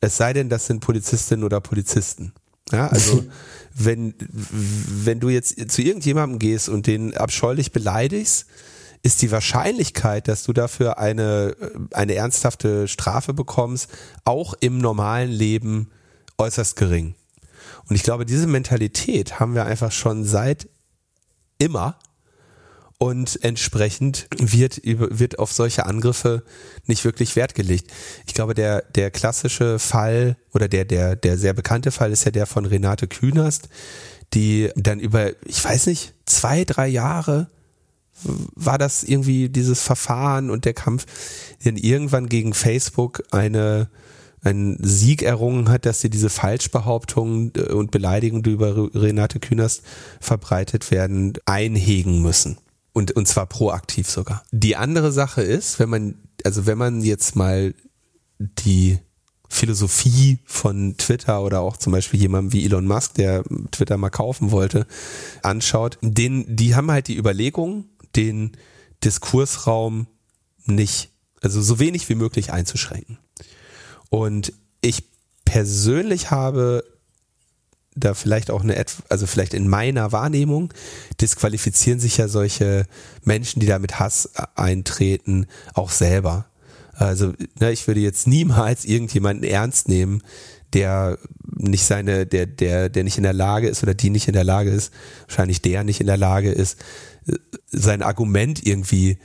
[0.00, 2.32] Es sei denn, das sind Polizistinnen oder Polizisten.
[2.72, 3.24] Ja, also
[3.78, 8.46] wenn, wenn du jetzt zu irgendjemandem gehst und den abscheulich beleidigst,
[9.02, 11.56] ist die Wahrscheinlichkeit, dass du dafür eine,
[11.92, 13.88] eine ernsthafte Strafe bekommst,
[14.24, 15.90] auch im normalen Leben
[16.36, 17.14] äußerst gering.
[17.88, 20.68] Und ich glaube, diese Mentalität haben wir einfach schon seit
[21.58, 21.98] immer
[22.98, 26.42] und entsprechend wird, wird auf solche Angriffe
[26.86, 27.92] nicht wirklich Wert gelegt.
[28.26, 32.32] Ich glaube, der, der klassische Fall oder der, der, der sehr bekannte Fall ist ja
[32.32, 33.68] der von Renate Künast,
[34.34, 37.48] die dann über, ich weiß nicht, zwei, drei Jahre
[38.24, 41.06] war das irgendwie dieses Verfahren und der Kampf,
[41.62, 43.88] dann irgendwann gegen Facebook eine,
[44.42, 49.82] einen Sieg errungen hat, dass sie diese Falschbehauptungen äh, und Beleidigungen, die über Renate Künast
[50.20, 52.58] verbreitet werden, einhegen müssen.
[52.98, 54.42] Und, und zwar proaktiv sogar.
[54.50, 57.72] Die andere Sache ist, wenn man, also wenn man jetzt mal
[58.40, 58.98] die
[59.48, 64.50] Philosophie von Twitter oder auch zum Beispiel jemandem wie Elon Musk, der Twitter mal kaufen
[64.50, 64.84] wollte,
[65.44, 67.84] anschaut, den, die haben halt die Überlegung,
[68.16, 68.56] den
[69.04, 70.08] Diskursraum
[70.64, 73.18] nicht, also so wenig wie möglich einzuschränken.
[74.10, 75.04] Und ich
[75.44, 76.82] persönlich habe
[77.98, 80.72] da vielleicht auch eine, also vielleicht in meiner Wahrnehmung
[81.20, 82.84] disqualifizieren sich ja solche
[83.24, 86.46] Menschen, die da mit Hass eintreten, auch selber.
[86.94, 90.22] Also ne, ich würde jetzt niemals irgendjemanden ernst nehmen,
[90.72, 94.34] der nicht seine, der, der, der nicht in der Lage ist oder die nicht in
[94.34, 94.92] der Lage ist,
[95.26, 96.76] wahrscheinlich der nicht in der Lage ist,
[97.66, 99.18] sein Argument irgendwie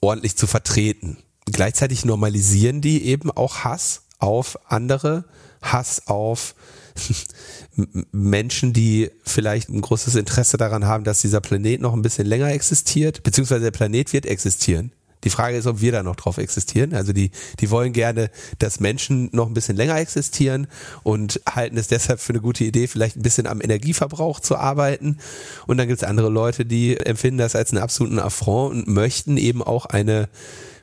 [0.00, 1.18] ordentlich zu vertreten.
[1.46, 5.24] Gleichzeitig normalisieren die eben auch Hass auf andere,
[5.62, 6.54] Hass auf
[8.12, 12.50] Menschen, die vielleicht ein großes Interesse daran haben, dass dieser Planet noch ein bisschen länger
[12.50, 14.92] existiert, beziehungsweise der Planet wird existieren.
[15.24, 16.94] Die Frage ist, ob wir da noch drauf existieren.
[16.94, 20.68] Also die, die wollen gerne, dass Menschen noch ein bisschen länger existieren
[21.02, 25.18] und halten es deshalb für eine gute Idee, vielleicht ein bisschen am Energieverbrauch zu arbeiten.
[25.66, 29.36] Und dann gibt es andere Leute, die empfinden das als einen absoluten Affront und möchten
[29.36, 30.28] eben auch eine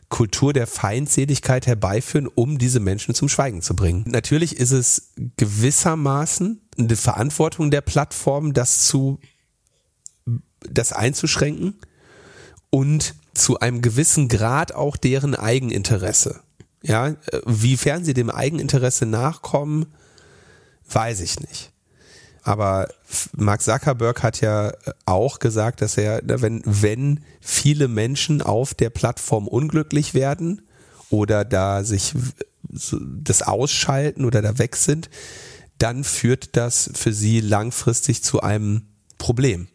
[0.10, 4.04] Kultur der Feindseligkeit herbeiführen, um diese Menschen zum Schweigen zu bringen.
[4.08, 9.20] Natürlich ist es gewissermaßen eine Verantwortung der Plattform, das zu,
[10.70, 11.76] das einzuschränken
[12.70, 16.42] und zu einem gewissen Grad auch deren Eigeninteresse.
[16.82, 17.16] Ja,
[17.46, 19.88] wiefern sie dem Eigeninteresse nachkommen,
[20.88, 21.72] weiß ich nicht.
[22.46, 22.88] Aber
[23.36, 24.72] Mark Zuckerberg hat ja
[25.06, 30.62] auch gesagt, dass er, wenn, wenn viele Menschen auf der Plattform unglücklich werden
[31.10, 32.14] oder da sich
[32.70, 35.10] das ausschalten oder da weg sind,
[35.80, 38.84] dann führt das für sie langfristig zu einem
[39.18, 39.68] Problem.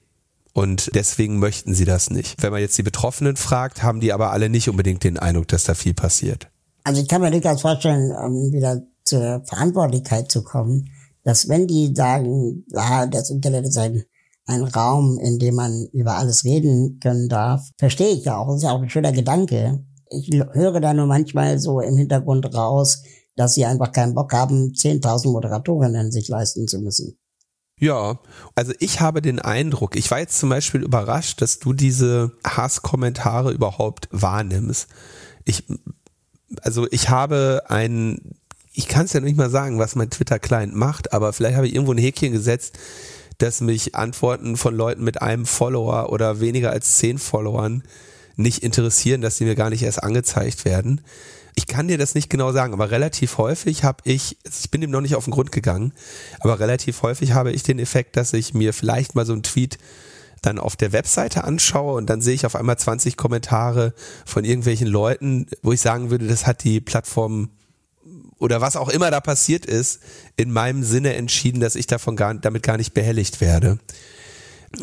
[0.52, 2.40] Und deswegen möchten sie das nicht.
[2.40, 5.64] Wenn man jetzt die Betroffenen fragt, haben die aber alle nicht unbedingt den Eindruck, dass
[5.64, 6.48] da viel passiert.
[6.84, 10.88] Also ich kann mir durchaus vorstellen, um wieder zur Verantwortlichkeit zu kommen,
[11.24, 14.04] dass wenn die sagen, ja, das Internet ist ein,
[14.46, 18.48] ein Raum, in dem man über alles reden können darf, verstehe ich ja auch.
[18.48, 19.84] Das ist ja auch ein schöner Gedanke.
[20.10, 23.02] Ich höre da nur manchmal so im Hintergrund raus,
[23.36, 27.16] dass sie einfach keinen Bock haben, 10.000 Moderatorinnen sich leisten zu müssen.
[27.80, 28.20] Ja,
[28.54, 33.52] also ich habe den Eindruck, ich war jetzt zum Beispiel überrascht, dass du diese Hasskommentare
[33.52, 34.88] überhaupt wahrnimmst.
[35.46, 35.64] Ich,
[36.60, 38.36] also ich habe ein,
[38.80, 41.74] ich kann es ja nicht mal sagen, was mein Twitter-Client macht, aber vielleicht habe ich
[41.74, 42.78] irgendwo ein Häkchen gesetzt,
[43.36, 47.82] dass mich Antworten von Leuten mit einem Follower oder weniger als zehn Followern
[48.36, 51.02] nicht interessieren, dass sie mir gar nicht erst angezeigt werden.
[51.56, 54.90] Ich kann dir das nicht genau sagen, aber relativ häufig habe ich, ich bin dem
[54.90, 55.92] noch nicht auf den Grund gegangen,
[56.38, 59.76] aber relativ häufig habe ich den Effekt, dass ich mir vielleicht mal so einen Tweet
[60.40, 63.92] dann auf der Webseite anschaue und dann sehe ich auf einmal 20 Kommentare
[64.24, 67.50] von irgendwelchen Leuten, wo ich sagen würde, das hat die Plattform
[68.40, 70.00] oder was auch immer da passiert ist,
[70.36, 73.78] in meinem Sinne entschieden, dass ich davon gar, damit gar nicht behelligt werde.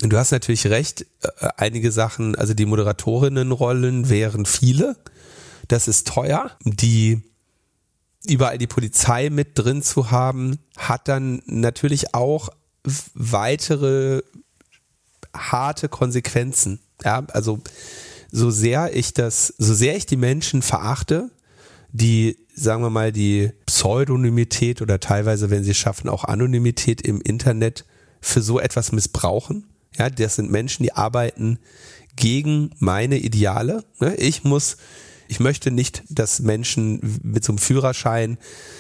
[0.02, 4.96] Und du hast natürlich recht, äh, einige Sachen, also die Moderatorinnenrollen wären viele
[5.68, 6.52] das ist teuer.
[6.64, 7.22] Die
[8.26, 12.50] überall die Polizei mit drin zu haben, hat dann natürlich auch
[13.14, 14.22] weitere
[15.34, 16.80] harte Konsequenzen.
[17.04, 17.60] Ja, also
[18.32, 21.30] so sehr ich das, so sehr ich die Menschen verachte,
[21.92, 27.86] die, sagen wir mal, die Pseudonymität oder teilweise, wenn sie schaffen, auch Anonymität im Internet
[28.22, 29.66] für so etwas missbrauchen.
[29.98, 31.60] Ja, das sind Menschen, die arbeiten
[32.16, 33.84] gegen meine Ideale.
[34.00, 34.16] Ne?
[34.16, 34.78] Ich muss
[35.28, 38.38] ich möchte nicht, dass Menschen mit so einem Führerschein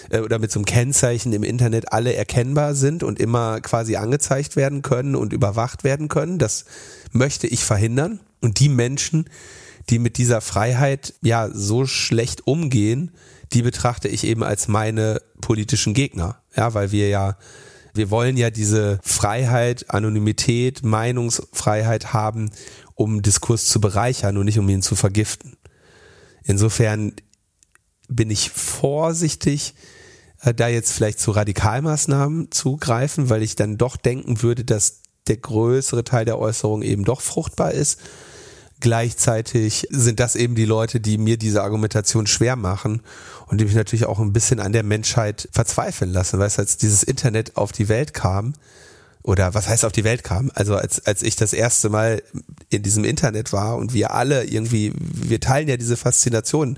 [0.09, 4.55] äh, oder mit so einem Kennzeichen im Internet alle erkennbar sind und immer quasi angezeigt
[4.55, 6.37] werden können und überwacht werden können.
[6.39, 6.65] Das
[7.11, 8.19] möchte ich verhindern.
[8.39, 9.25] Und die Menschen,
[9.89, 13.12] die mit dieser Freiheit ja so schlecht umgehen,
[13.54, 16.41] die betrachte ich eben als meine politischen Gegner.
[16.56, 17.38] Ja, weil wir ja
[17.97, 22.52] wir wollen ja diese Freiheit, Anonymität, Meinungsfreiheit haben,
[22.93, 25.58] um Diskurs zu bereichern und nicht um ihn zu vergiften.
[26.43, 27.13] Insofern
[28.08, 29.73] bin ich vorsichtig,
[30.41, 35.38] äh, da jetzt vielleicht zu Radikalmaßnahmen zugreifen, weil ich dann doch denken würde, dass der
[35.38, 38.00] größere Teil der Äußerung eben doch fruchtbar ist.
[38.79, 43.01] Gleichzeitig sind das eben die Leute, die mir diese Argumentation schwer machen
[43.47, 46.77] und die mich natürlich auch ein bisschen an der Menschheit verzweifeln lassen, weil es als
[46.77, 48.53] dieses Internet auf die Welt kam,
[49.27, 50.51] oder was heißt auf die Welt kam.
[50.55, 52.23] Also als, als ich das erste Mal
[52.69, 56.77] in diesem Internet war und wir alle irgendwie, wir teilen ja diese Faszination,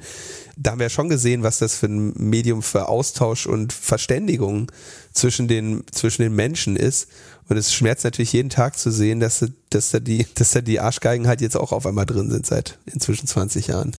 [0.58, 4.72] da haben wir schon gesehen, was das für ein Medium für Austausch und Verständigung
[5.14, 7.10] zwischen den, zwischen den Menschen ist.
[7.50, 10.80] Und es schmerzt natürlich jeden Tag zu sehen, dass, dass da die, dass da die
[10.80, 13.96] Arschgeigen halt jetzt auch auf einmal drin sind seit inzwischen 20 Jahren.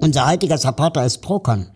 [0.00, 1.70] Unser heutiger Supporter ist Procon.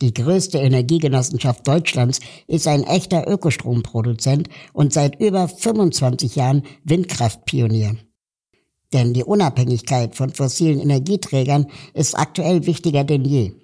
[0.00, 7.96] Die größte Energiegenossenschaft Deutschlands ist ein echter Ökostromproduzent und seit über 25 Jahren Windkraftpionier.
[8.92, 13.59] Denn die Unabhängigkeit von fossilen Energieträgern ist aktuell wichtiger denn je.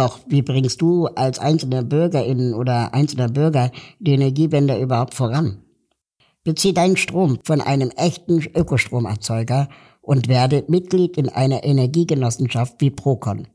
[0.00, 5.58] Doch wie bringst du als einzelne Bürgerin oder einzelner Bürger die Energiewende überhaupt voran?
[6.42, 9.68] Bezieh deinen Strom von einem echten Ökostromerzeuger
[10.00, 13.48] und werde Mitglied in einer Energiegenossenschaft wie Procon.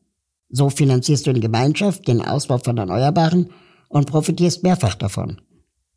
[0.50, 3.50] So finanzierst du in Gemeinschaft den Ausbau von Erneuerbaren
[3.90, 5.42] und profitierst mehrfach davon.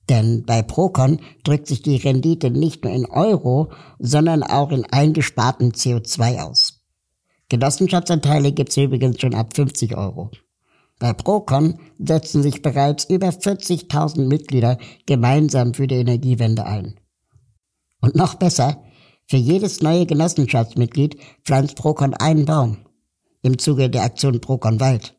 [0.08, 5.72] Denn bei Procon drückt sich die Rendite nicht nur in Euro, sondern auch in eingesparten
[5.72, 6.67] CO2 aus.
[7.48, 10.30] Genossenschaftsanteile gibt's übrigens schon ab 50 Euro.
[10.98, 16.98] Bei Procon setzen sich bereits über 40.000 Mitglieder gemeinsam für die Energiewende ein.
[18.00, 18.82] Und noch besser,
[19.26, 22.78] für jedes neue Genossenschaftsmitglied pflanzt Procon einen Baum
[23.42, 25.14] im Zuge der Aktion Procon Wald.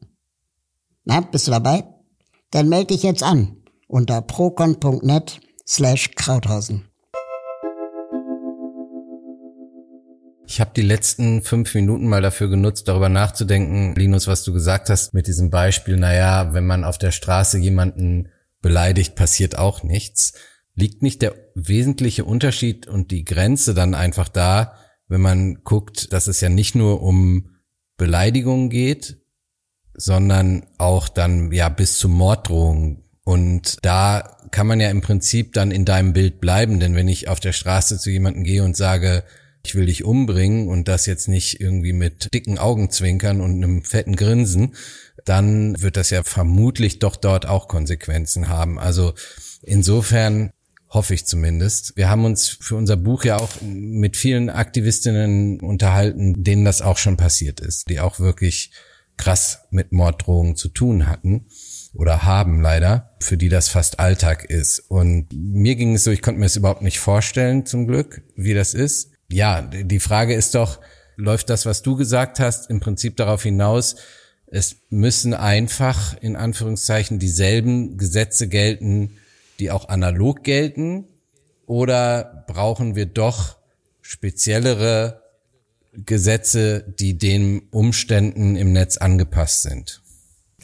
[1.06, 1.84] Na, bist du dabei?
[2.52, 6.89] Dann melde dich jetzt an unter procon.net slash Krauthausen.
[10.52, 14.90] Ich habe die letzten fünf Minuten mal dafür genutzt, darüber nachzudenken, Linus, was du gesagt
[14.90, 20.34] hast mit diesem Beispiel, naja, wenn man auf der Straße jemanden beleidigt, passiert auch nichts.
[20.74, 24.74] Liegt nicht der wesentliche Unterschied und die Grenze dann einfach da,
[25.08, 27.52] wenn man guckt, dass es ja nicht nur um
[27.98, 29.20] Beleidigungen geht,
[29.94, 35.70] sondern auch dann ja bis zu Morddrohungen Und da kann man ja im Prinzip dann
[35.70, 39.24] in deinem Bild bleiben, denn wenn ich auf der Straße zu jemandem gehe und sage,
[39.64, 44.16] ich will dich umbringen und das jetzt nicht irgendwie mit dicken Augenzwinkern und einem fetten
[44.16, 44.76] Grinsen,
[45.26, 48.80] dann wird das ja vermutlich doch dort auch Konsequenzen haben.
[48.80, 49.14] Also
[49.62, 50.52] insofern
[50.90, 51.96] hoffe ich zumindest.
[51.98, 56.98] Wir haben uns für unser Buch ja auch mit vielen Aktivistinnen unterhalten, denen das auch
[56.98, 58.72] schon passiert ist, die auch wirklich
[59.18, 61.46] krass mit Morddrohungen zu tun hatten
[61.94, 64.80] oder haben leider, für die das fast Alltag ist.
[64.80, 68.54] Und mir ging es so, ich konnte mir es überhaupt nicht vorstellen, zum Glück, wie
[68.54, 69.12] das ist.
[69.32, 70.80] Ja, die Frage ist doch,
[71.16, 73.96] läuft das, was du gesagt hast, im Prinzip darauf hinaus,
[74.48, 79.18] es müssen einfach in Anführungszeichen dieselben Gesetze gelten,
[79.60, 81.06] die auch analog gelten?
[81.68, 83.58] Oder brauchen wir doch
[84.02, 85.22] speziellere
[85.94, 90.02] Gesetze, die den Umständen im Netz angepasst sind?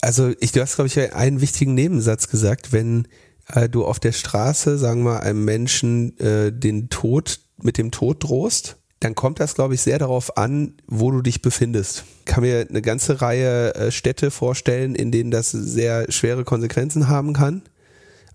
[0.01, 3.08] Also ich, du hast, glaube ich, einen wichtigen Nebensatz gesagt, wenn
[3.54, 8.23] äh, du auf der Straße, sagen wir, einem Menschen äh, den Tod mit dem Tod
[8.23, 12.06] drohst, dann kommt das, glaube ich, sehr darauf an, wo du dich befindest.
[12.19, 17.08] Ich kann mir eine ganze Reihe äh, Städte vorstellen, in denen das sehr schwere Konsequenzen
[17.08, 17.63] haben kann.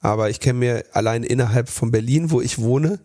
[0.00, 3.00] Aber ich kenne mir allein innerhalb von Berlin, wo ich wohne,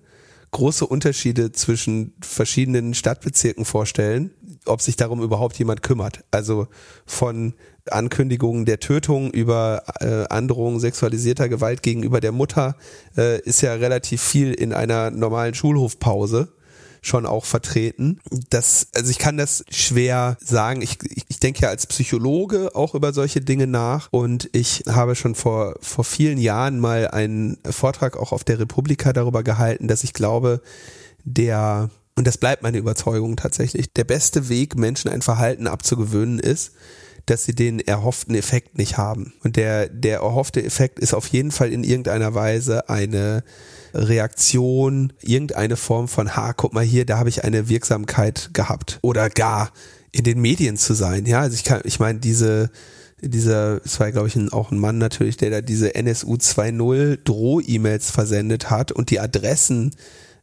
[0.51, 4.31] große Unterschiede zwischen verschiedenen Stadtbezirken vorstellen,
[4.65, 6.23] ob sich darum überhaupt jemand kümmert.
[6.31, 6.67] Also
[7.05, 7.53] von
[7.89, 12.75] Ankündigungen der Tötung über äh, Androhung sexualisierter Gewalt gegenüber der Mutter
[13.17, 16.49] äh, ist ja relativ viel in einer normalen Schulhofpause
[17.05, 18.19] schon auch vertreten.
[18.49, 20.81] Das, also ich kann das schwer sagen.
[20.81, 20.97] Ich,
[21.29, 25.75] ich denke ja als Psychologe auch über solche Dinge nach und ich habe schon vor,
[25.81, 30.61] vor vielen Jahren mal einen Vortrag auch auf der Republika darüber gehalten, dass ich glaube,
[31.23, 33.91] der und das bleibt meine Überzeugung tatsächlich.
[33.93, 36.71] Der beste Weg, Menschen ein Verhalten abzugewöhnen, ist,
[37.25, 39.33] dass sie den erhofften Effekt nicht haben.
[39.43, 43.43] Und der, der erhoffte Effekt ist auf jeden Fall in irgendeiner Weise eine
[43.93, 48.99] Reaktion, irgendeine Form von, ha, guck mal hier, da habe ich eine Wirksamkeit gehabt.
[49.01, 49.71] Oder gar
[50.11, 51.25] in den Medien zu sein.
[51.25, 52.69] Ja, also ich kann, ich meine, diese,
[53.21, 57.19] dieser, es war glaube ich ein, auch ein Mann natürlich, der da diese NSU 2.0
[57.23, 59.95] Droh-E-Mails versendet hat und die Adressen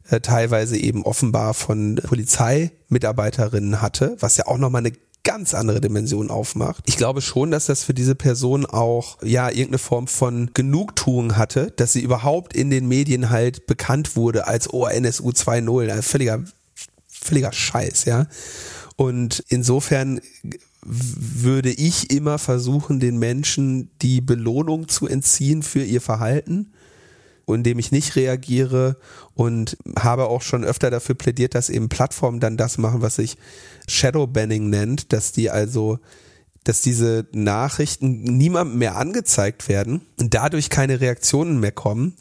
[0.09, 6.29] äh, teilweise eben offenbar von Polizeimitarbeiterinnen hatte, was ja auch nochmal eine ganz andere Dimension
[6.29, 6.83] aufmacht.
[6.85, 11.71] Ich glaube schon, dass das für diese Person auch ja irgendeine Form von Genugtuung hatte,
[11.71, 16.43] dass sie überhaupt in den Medien halt bekannt wurde als oh, NSU 2.0, völliger
[17.07, 18.27] völliger Scheiß, ja.
[18.95, 20.19] Und insofern
[20.85, 26.72] würde ich immer versuchen, den Menschen die Belohnung zu entziehen für ihr Verhalten
[27.47, 28.97] indem ich nicht reagiere
[29.33, 33.37] und habe auch schon öfter dafür plädiert, dass eben Plattformen dann das machen, was sich
[33.87, 35.99] Shadowbanning nennt, dass die also
[36.63, 42.15] dass diese Nachrichten niemandem mehr angezeigt werden und dadurch keine Reaktionen mehr kommen,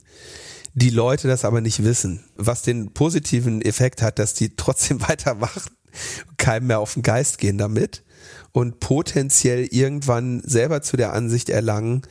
[0.74, 2.24] die Leute das aber nicht wissen.
[2.37, 5.70] Was den positiven Effekt hat, dass die trotzdem weitermachen
[6.38, 8.02] keinem mehr auf den Geist gehen damit
[8.52, 12.02] und potenziell irgendwann selber zu der Ansicht erlangen,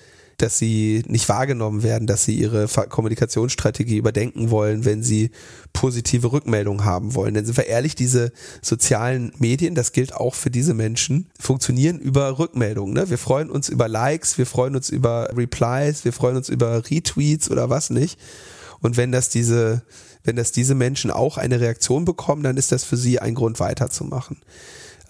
[0.41, 5.31] dass sie nicht wahrgenommen werden, dass sie ihre Kommunikationsstrategie überdenken wollen, wenn sie
[5.73, 7.33] positive Rückmeldungen haben wollen.
[7.33, 12.39] Denn sind wir ehrlich, diese sozialen Medien, das gilt auch für diese Menschen, funktionieren über
[12.39, 12.93] Rückmeldungen.
[12.93, 13.09] Ne?
[13.09, 17.51] Wir freuen uns über Likes, wir freuen uns über Replies, wir freuen uns über Retweets
[17.51, 18.19] oder was nicht.
[18.79, 19.83] Und wenn das diese,
[20.23, 23.59] wenn das diese Menschen auch eine Reaktion bekommen, dann ist das für sie ein Grund
[23.59, 24.37] weiterzumachen.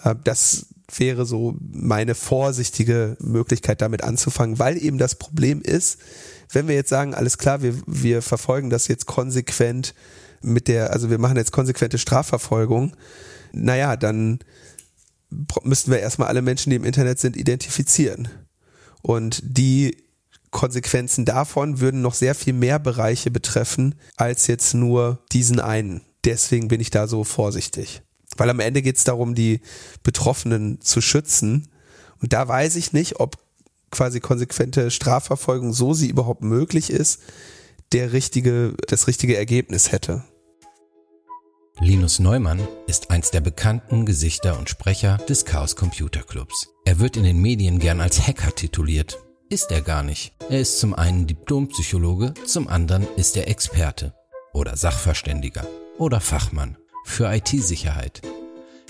[0.04, 0.68] Äh, das
[1.00, 6.00] wäre so meine vorsichtige Möglichkeit damit anzufangen, weil eben das Problem ist,
[6.52, 9.94] wenn wir jetzt sagen, alles klar, wir, wir verfolgen das jetzt konsequent
[10.42, 12.96] mit der, also wir machen jetzt konsequente Strafverfolgung,
[13.54, 14.40] naja, dann
[15.64, 18.28] müssten wir erstmal alle Menschen, die im Internet sind, identifizieren.
[19.02, 19.98] Und die
[20.52, 26.02] Konsequenzen davon würden noch sehr viel mehr Bereiche betreffen, als jetzt nur diesen einen.
[26.26, 28.02] Deswegen bin ich da so vorsichtig.
[28.38, 29.62] Weil am Ende geht es darum, die
[30.04, 31.68] Betroffenen zu schützen.
[32.22, 33.38] Und da weiß ich nicht, ob
[33.92, 37.22] quasi konsequente Strafverfolgung, so sie überhaupt möglich ist,
[37.92, 40.24] der richtige, das richtige Ergebnis hätte.
[41.80, 46.70] Linus Neumann ist eins der bekannten Gesichter und Sprecher des Chaos Computer Clubs.
[46.86, 49.18] Er wird in den Medien gern als Hacker tituliert.
[49.50, 50.34] Ist er gar nicht.
[50.50, 54.14] Er ist zum einen Diplompsychologe, zum anderen ist er Experte
[54.54, 55.66] oder Sachverständiger
[55.98, 56.78] oder Fachmann
[57.12, 58.22] für IT-Sicherheit.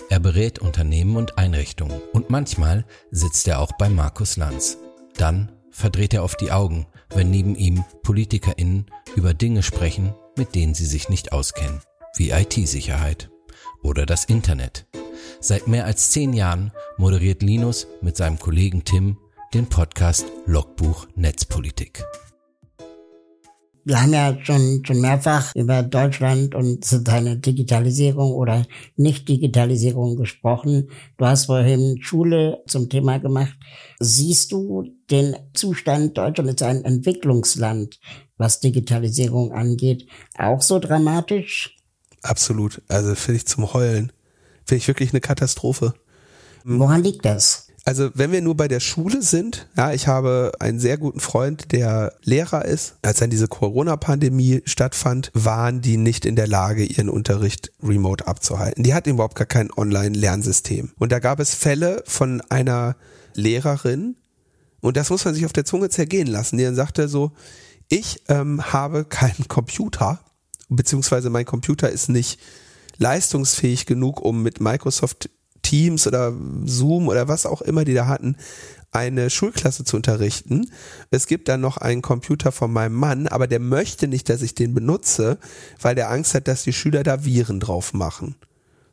[0.09, 4.77] Er berät Unternehmen und Einrichtungen und manchmal sitzt er auch bei Markus Lanz.
[5.17, 10.73] Dann verdreht er oft die Augen, wenn neben ihm PolitikerInnen über Dinge sprechen, mit denen
[10.73, 11.81] sie sich nicht auskennen,
[12.15, 13.29] wie IT-Sicherheit
[13.81, 14.85] oder das Internet.
[15.39, 19.17] Seit mehr als zehn Jahren moderiert Linus mit seinem Kollegen Tim
[19.53, 22.03] den Podcast Logbuch Netzpolitik.
[23.83, 28.65] Wir haben ja schon, schon mehrfach über Deutschland und seine Digitalisierung oder
[28.95, 30.89] Nicht-Digitalisierung gesprochen.
[31.17, 33.57] Du hast vorhin Schule zum Thema gemacht.
[33.99, 37.99] Siehst du den Zustand Deutschland als ein Entwicklungsland,
[38.37, 40.05] was Digitalisierung angeht,
[40.37, 41.75] auch so dramatisch?
[42.21, 42.81] Absolut.
[42.87, 44.11] Also finde ich zum Heulen.
[44.65, 45.93] Finde ich wirklich eine Katastrophe.
[46.63, 47.70] Woran liegt das?
[47.83, 51.71] Also wenn wir nur bei der Schule sind, ja, ich habe einen sehr guten Freund,
[51.71, 52.95] der Lehrer ist.
[53.01, 58.83] Als dann diese Corona-Pandemie stattfand, waren die nicht in der Lage, ihren Unterricht remote abzuhalten.
[58.83, 60.91] Die hatten überhaupt gar kein Online-Lernsystem.
[60.99, 62.95] Und da gab es Fälle von einer
[63.33, 64.15] Lehrerin,
[64.81, 67.31] und das muss man sich auf der Zunge zergehen lassen, die dann sagte so,
[67.87, 70.19] ich ähm, habe keinen Computer,
[70.69, 72.39] beziehungsweise mein Computer ist nicht
[72.97, 75.29] leistungsfähig genug, um mit Microsoft
[75.61, 76.33] Teams oder
[76.65, 78.35] Zoom oder was auch immer die da hatten,
[78.91, 80.69] eine Schulklasse zu unterrichten.
[81.09, 84.53] Es gibt dann noch einen Computer von meinem Mann, aber der möchte nicht, dass ich
[84.53, 85.37] den benutze,
[85.81, 88.35] weil der Angst hat, dass die Schüler da Viren drauf machen.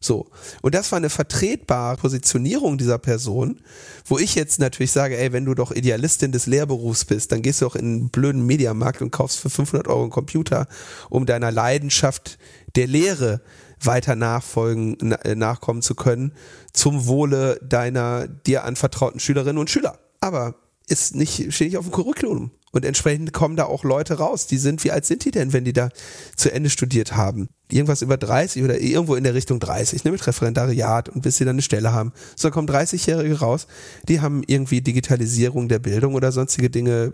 [0.00, 0.30] So.
[0.62, 3.60] Und das war eine vertretbare Positionierung dieser Person,
[4.04, 7.60] wo ich jetzt natürlich sage, ey, wenn du doch Idealistin des Lehrberufs bist, dann gehst
[7.62, 10.68] du auch in einen blöden Mediamarkt und kaufst für 500 Euro einen Computer,
[11.10, 12.38] um deiner Leidenschaft
[12.76, 13.40] der Lehre
[13.82, 16.32] weiter nachfolgen, äh, nachkommen zu können,
[16.72, 19.98] zum Wohle deiner dir anvertrauten Schülerinnen und Schüler.
[20.20, 20.54] Aber
[20.88, 22.50] ist nicht, steht nicht auf dem Curriculum.
[22.70, 24.46] Und entsprechend kommen da auch Leute raus.
[24.46, 25.88] Die sind, wie alt sind die denn, wenn die da
[26.36, 27.48] zu Ende studiert haben?
[27.70, 31.44] Irgendwas über 30 oder irgendwo in der Richtung 30, ne, mit Referendariat und bis sie
[31.44, 32.12] dann eine Stelle haben.
[32.36, 33.66] So kommen 30-Jährige raus,
[34.08, 37.12] die haben irgendwie Digitalisierung der Bildung oder sonstige Dinge,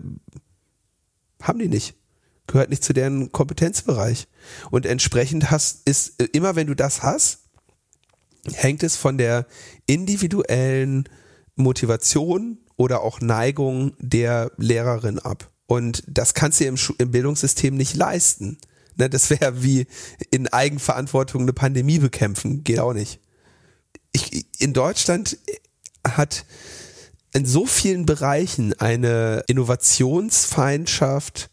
[1.41, 1.95] haben die nicht
[2.47, 4.27] gehört nicht zu deren Kompetenzbereich.
[4.71, 7.39] Und entsprechend hast, ist, immer wenn du das hast,
[8.53, 9.47] hängt es von der
[9.87, 11.09] individuellen
[11.55, 15.49] Motivation oder auch Neigung der Lehrerin ab.
[15.67, 18.57] Und das kannst du im, im Bildungssystem nicht leisten.
[18.97, 19.87] Ne, das wäre wie
[20.31, 22.63] in Eigenverantwortung eine Pandemie bekämpfen.
[22.63, 23.19] Geht auch nicht.
[24.11, 25.37] Ich, in Deutschland
[26.07, 26.45] hat
[27.33, 31.49] in so vielen Bereichen eine Innovationsfeindschaft,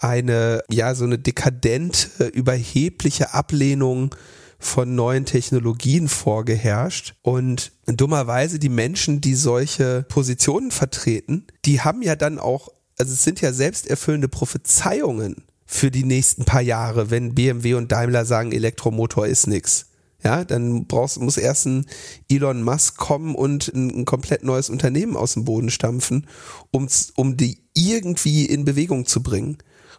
[0.00, 4.14] eine, ja, so eine dekadente, überhebliche Ablehnung
[4.58, 7.14] von neuen Technologien vorgeherrscht.
[7.22, 12.68] Und dummerweise die Menschen, die solche Positionen vertreten, die haben ja dann auch,
[12.98, 18.24] also es sind ja selbsterfüllende Prophezeiungen für die nächsten paar Jahre, wenn BMW und Daimler
[18.24, 19.86] sagen, Elektromotor ist nix.
[20.24, 21.86] Ja, dann brauchst, muss erst ein
[22.28, 26.26] Elon Musk kommen und ein, ein komplett neues Unternehmen aus dem Boden stampfen,
[26.72, 29.58] um, um die irgendwie in Bewegung zu bringen.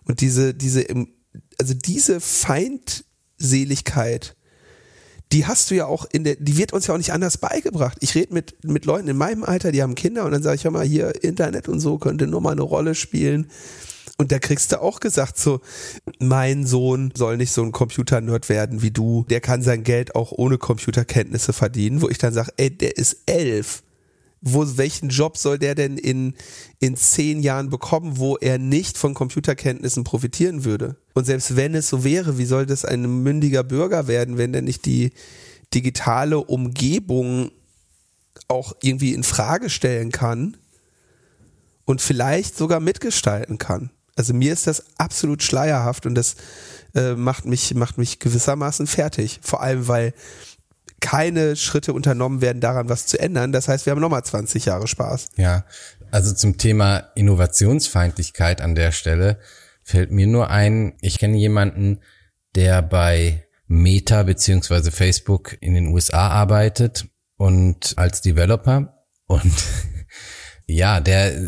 [0.09, 0.87] Und diese, diese,
[1.59, 4.35] also diese Feindseligkeit,
[5.31, 7.99] die hast du ja auch in der, die wird uns ja auch nicht anders beigebracht.
[8.01, 10.63] Ich rede mit, mit Leuten in meinem Alter, die haben Kinder und dann sage ich,
[10.63, 13.51] hör mal, hier Internet und so könnte nur mal eine Rolle spielen.
[14.17, 15.61] Und da kriegst du auch gesagt, so,
[16.17, 19.27] mein Sohn soll nicht so ein Computer-Nerd werden wie du.
[19.29, 23.17] Der kann sein Geld auch ohne Computerkenntnisse verdienen, wo ich dann sage, ey, der ist
[23.27, 23.83] elf
[24.41, 26.33] wo, welchen Job soll der denn in,
[26.79, 30.95] in zehn Jahren bekommen, wo er nicht von Computerkenntnissen profitieren würde?
[31.13, 34.61] Und selbst wenn es so wäre, wie soll das ein mündiger Bürger werden, wenn der
[34.61, 35.11] nicht die
[35.73, 37.51] digitale Umgebung
[38.47, 40.57] auch irgendwie in Frage stellen kann
[41.85, 43.91] und vielleicht sogar mitgestalten kann?
[44.15, 46.35] Also mir ist das absolut schleierhaft und das
[46.93, 49.39] äh, macht mich macht mich gewissermaßen fertig.
[49.41, 50.13] Vor allem weil
[50.99, 53.51] keine Schritte unternommen werden, daran was zu ändern.
[53.51, 55.29] Das heißt, wir haben nochmal 20 Jahre Spaß.
[55.37, 55.65] Ja,
[56.11, 59.39] also zum Thema Innovationsfeindlichkeit an der Stelle
[59.83, 61.99] fällt mir nur ein, ich kenne jemanden,
[62.55, 69.53] der bei Meta beziehungsweise Facebook in den USA arbeitet und als Developer und
[70.67, 71.39] ja, der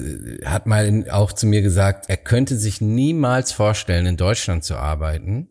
[0.45, 5.49] hat mal auch zu mir gesagt, er könnte sich niemals vorstellen, in Deutschland zu arbeiten,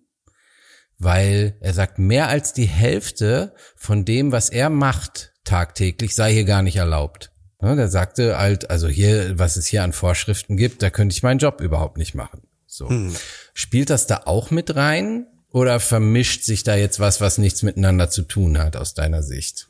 [1.00, 6.44] weil er sagt, mehr als die Hälfte von dem, was er macht tagtäglich, sei hier
[6.44, 7.32] gar nicht erlaubt.
[7.62, 11.22] Ja, der sagte halt, also hier, was es hier an Vorschriften gibt, da könnte ich
[11.22, 12.42] meinen Job überhaupt nicht machen.
[12.66, 12.88] So.
[12.88, 13.14] Hm.
[13.54, 15.26] Spielt das da auch mit rein?
[15.52, 19.68] Oder vermischt sich da jetzt was, was nichts miteinander zu tun hat, aus deiner Sicht?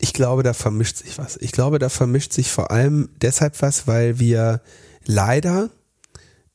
[0.00, 1.36] Ich glaube, da vermischt sich was.
[1.36, 4.62] Ich glaube, da vermischt sich vor allem deshalb was, weil wir
[5.04, 5.70] leider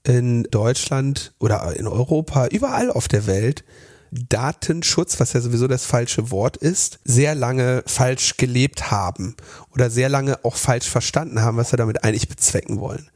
[0.05, 3.63] in Deutschland oder in Europa, überall auf der Welt
[4.11, 9.35] Datenschutz, was ja sowieso das falsche Wort ist, sehr lange falsch gelebt haben
[9.71, 13.09] oder sehr lange auch falsch verstanden haben, was wir damit eigentlich bezwecken wollen.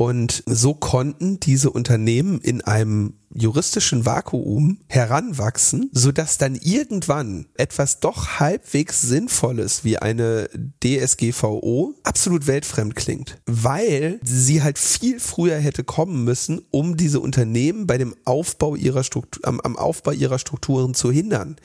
[0.00, 8.38] Und so konnten diese Unternehmen in einem juristischen Vakuum heranwachsen, sodass dann irgendwann etwas doch
[8.38, 10.48] halbwegs Sinnvolles wie eine
[10.84, 17.88] DSGVO absolut weltfremd klingt, weil sie halt viel früher hätte kommen müssen, um diese Unternehmen
[17.88, 21.56] bei dem Aufbau ihrer Struktur, am, am Aufbau ihrer Strukturen zu hindern.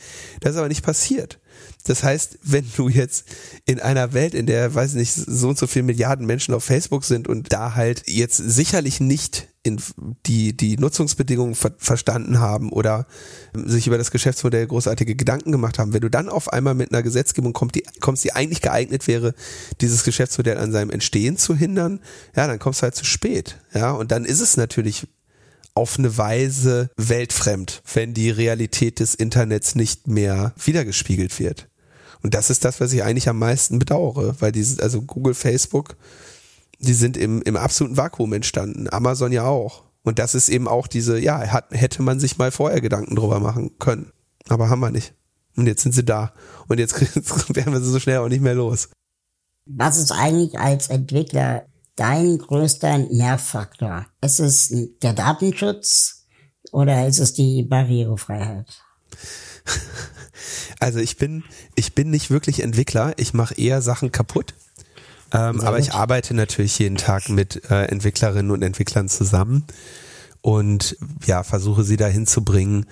[0.42, 1.40] Das ist aber nicht passiert.
[1.86, 3.26] Das heißt, wenn du jetzt
[3.66, 7.04] in einer Welt, in der, weiß nicht, so und so viele Milliarden Menschen auf Facebook
[7.04, 9.82] sind und da halt jetzt sicherlich nicht in
[10.26, 13.08] die, die Nutzungsbedingungen ver verstanden haben oder
[13.54, 17.02] sich über das Geschäftsmodell großartige Gedanken gemacht haben, wenn du dann auf einmal mit einer
[17.02, 19.34] Gesetzgebung kommst, die, kommst, die eigentlich geeignet wäre,
[19.80, 22.02] dieses Geschäftsmodell an seinem Entstehen zu hindern,
[22.36, 23.58] ja, dann kommst du halt zu spät.
[23.74, 25.08] Ja, und dann ist es natürlich
[25.76, 31.68] auf eine Weise weltfremd, wenn die Realität des Internets nicht mehr wiedergespiegelt wird.
[32.24, 35.97] Und das ist das, was ich eigentlich am meisten bedauere, weil diese, also Google, Facebook,
[36.80, 38.88] die sind im, im absoluten Vakuum entstanden.
[38.91, 39.84] Amazon ja auch.
[40.03, 43.39] Und das ist eben auch diese, ja, hat, hätte man sich mal vorher Gedanken drüber
[43.39, 44.11] machen können.
[44.47, 45.13] Aber haben wir nicht.
[45.55, 46.34] Und jetzt sind sie da.
[46.67, 48.89] Und jetzt, jetzt werden wir sie so schnell auch nicht mehr los.
[49.65, 51.65] Was ist eigentlich als Entwickler
[51.95, 54.05] dein größter Nervfaktor?
[54.21, 56.26] Ist es der Datenschutz
[56.71, 58.82] oder ist es die Barrierefreiheit?
[60.80, 61.45] Also ich bin,
[61.76, 63.14] ich bin nicht wirklich Entwickler.
[63.16, 64.53] Ich mache eher Sachen kaputt.
[65.32, 69.66] Ähm, aber ich arbeite natürlich jeden Tag mit äh, Entwicklerinnen und Entwicklern zusammen
[70.41, 72.86] und ja, versuche sie dahin zu bringen,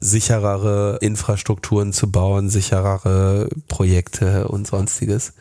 [0.00, 5.34] sicherere Infrastrukturen zu bauen, sicherere Projekte und sonstiges.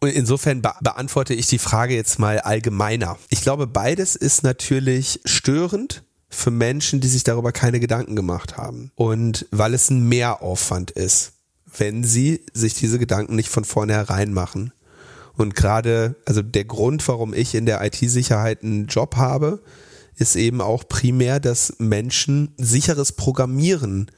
[0.00, 3.18] Und insofern be beantworte ich die Frage jetzt mal allgemeiner.
[3.28, 8.90] Ich glaube, beides ist natürlich störend für Menschen, die sich darüber keine Gedanken gemacht haben.
[8.94, 11.32] Und weil es ein Mehraufwand ist,
[11.78, 14.72] wenn sie sich diese Gedanken nicht von vornherein machen.
[15.34, 19.62] Und gerade, also der Grund, warum ich in der IT-Sicherheit einen Job habe,
[20.16, 24.10] ist eben auch primär, dass Menschen sicheres Programmieren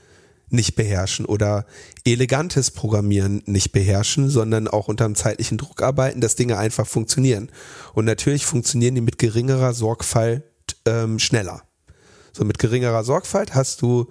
[0.51, 1.67] nicht beherrschen oder
[2.05, 7.51] elegantes Programmieren nicht beherrschen, sondern auch unter einem zeitlichen Druck arbeiten, dass Dinge einfach funktionieren.
[7.93, 10.45] Und natürlich funktionieren die mit geringerer Sorgfalt
[10.87, 11.68] ähm, schneller.
[12.39, 14.07] So mit geringerer Sorgfalt hast du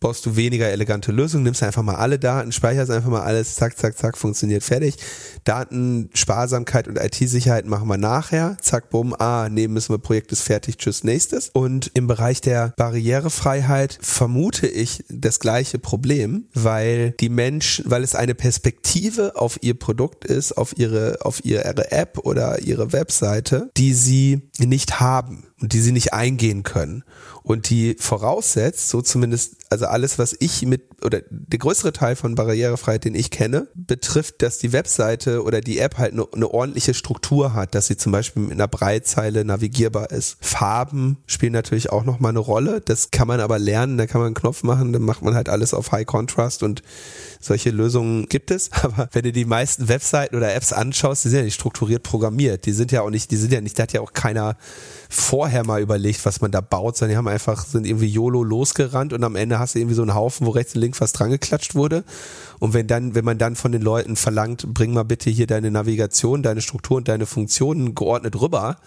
[0.00, 3.78] baust du weniger elegante Lösungen, nimmst einfach mal alle Daten, speicherst einfach mal alles, zack,
[3.78, 4.96] zack, zack, funktioniert fertig.
[5.44, 10.78] Datensparsamkeit und IT-Sicherheit machen wir nachher, zack, bumm, ah, nee, müssen wir, Projekt ist fertig,
[10.78, 11.50] tschüss, nächstes.
[11.52, 18.14] Und im Bereich der Barrierefreiheit vermute ich das gleiche Problem, weil die Menschen, weil es
[18.14, 23.94] eine Perspektive auf ihr Produkt ist, auf ihre, auf ihre App oder ihre Webseite, die
[23.94, 27.04] sie nicht haben und die sie nicht eingehen können.
[27.42, 32.34] Und die voraussetzt, so zumindest, also alles, was ich mit, oder der größere Teil von
[32.34, 36.92] Barrierefreiheit, den ich kenne, betrifft, dass die Webseite oder die App halt eine, eine ordentliche
[36.92, 40.38] Struktur hat, dass sie zum Beispiel mit einer Breitzeile navigierbar ist.
[40.40, 44.26] Farben spielen natürlich auch nochmal eine Rolle, das kann man aber lernen, da kann man
[44.26, 46.82] einen Knopf machen, dann macht man halt alles auf High Contrast und
[47.40, 51.38] solche Lösungen gibt es, aber wenn du die meisten Webseiten oder Apps anschaust, die sind
[51.38, 53.92] ja nicht strukturiert programmiert, die sind ja auch nicht, die sind ja nicht, da hat
[53.92, 54.56] ja auch keiner
[55.08, 59.12] vorher mal überlegt, was man da baut, sondern die haben einfach, sind irgendwie YOLO losgerannt
[59.12, 61.30] und am Ende hast du irgendwie so einen Haufen, wo rechts und links was dran
[61.30, 62.04] geklatscht wurde.
[62.58, 65.70] Und wenn dann, wenn man dann von den Leuten verlangt, bring mal bitte hier deine
[65.70, 68.78] Navigation, deine Struktur und deine Funktionen geordnet rüber,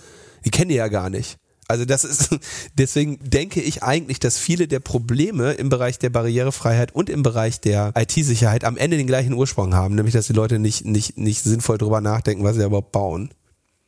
[0.45, 1.37] die kennen die ja gar nicht.
[1.67, 2.37] Also das ist,
[2.77, 7.61] deswegen denke ich eigentlich, dass viele der Probleme im Bereich der Barrierefreiheit und im Bereich
[7.61, 11.43] der IT-Sicherheit am Ende den gleichen Ursprung haben, nämlich dass die Leute nicht, nicht, nicht
[11.43, 13.29] sinnvoll drüber nachdenken, was sie überhaupt bauen.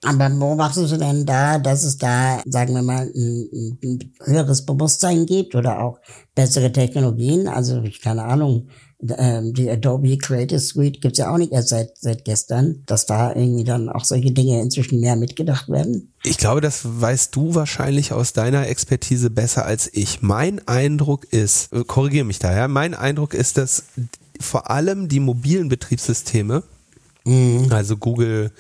[0.04, 4.66] Aber wo machst du denn da, dass es da, sagen wir mal, ein, ein höheres
[4.66, 6.00] Bewusstsein gibt oder auch
[6.36, 7.48] bessere Technologien?
[7.48, 8.68] Also, ich keine Ahnung,
[9.18, 13.36] ähm, die Adobe Creative Suite gibt's ja auch nicht erst seit, seit gestern, dass da
[13.36, 16.14] irgendwie dann auch solche Dinge inzwischen mehr mitgedacht werden.
[16.24, 20.22] Ich glaube, das weißt du wahrscheinlich aus deiner Expertise besser als ich.
[20.22, 23.84] Mein Eindruck ist, äh, korrigiere mich da, ja, mein Eindruck ist, dass
[24.40, 26.64] vor allem die mobilen Betriebssysteme,
[27.26, 27.68] mhm.
[27.72, 28.52] also Google,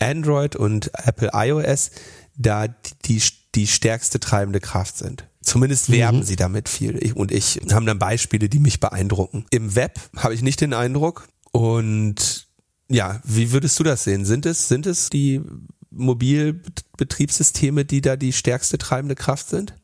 [0.00, 1.90] Android und Apple iOS
[2.36, 2.68] da
[3.04, 3.22] die,
[3.54, 5.26] die stärkste treibende Kraft sind.
[5.42, 6.22] Zumindest werben mhm.
[6.22, 7.02] sie damit viel.
[7.02, 9.46] Ich und ich haben dann Beispiele, die mich beeindrucken.
[9.50, 11.28] Im Web habe ich nicht den Eindruck.
[11.52, 12.48] Und
[12.88, 14.24] ja, wie würdest du das sehen?
[14.24, 15.40] Sind es, sind es die
[15.90, 19.74] Mobilbetriebssysteme, die da die stärkste treibende Kraft sind?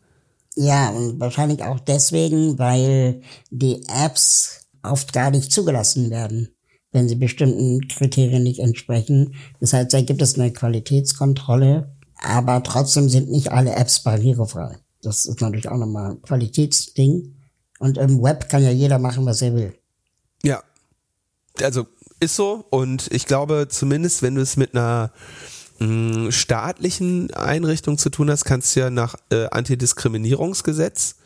[0.54, 6.55] Ja, und wahrscheinlich auch deswegen, weil die Apps oft gar nicht zugelassen werden
[6.92, 9.34] wenn sie bestimmten Kriterien nicht entsprechen.
[9.60, 14.78] Das heißt, da gibt es eine Qualitätskontrolle, aber trotzdem sind nicht alle Apps barrierefrei.
[15.02, 17.34] Das ist natürlich auch nochmal ein Qualitätsding.
[17.78, 19.74] Und im Web kann ja jeder machen, was er will.
[20.42, 20.62] Ja,
[21.60, 21.86] also
[22.20, 22.64] ist so.
[22.70, 25.12] Und ich glaube, zumindest wenn du es mit einer
[25.78, 31.16] mh, staatlichen Einrichtungen zu tun hast, kannst du ja nach äh, Antidiskriminierungsgesetz.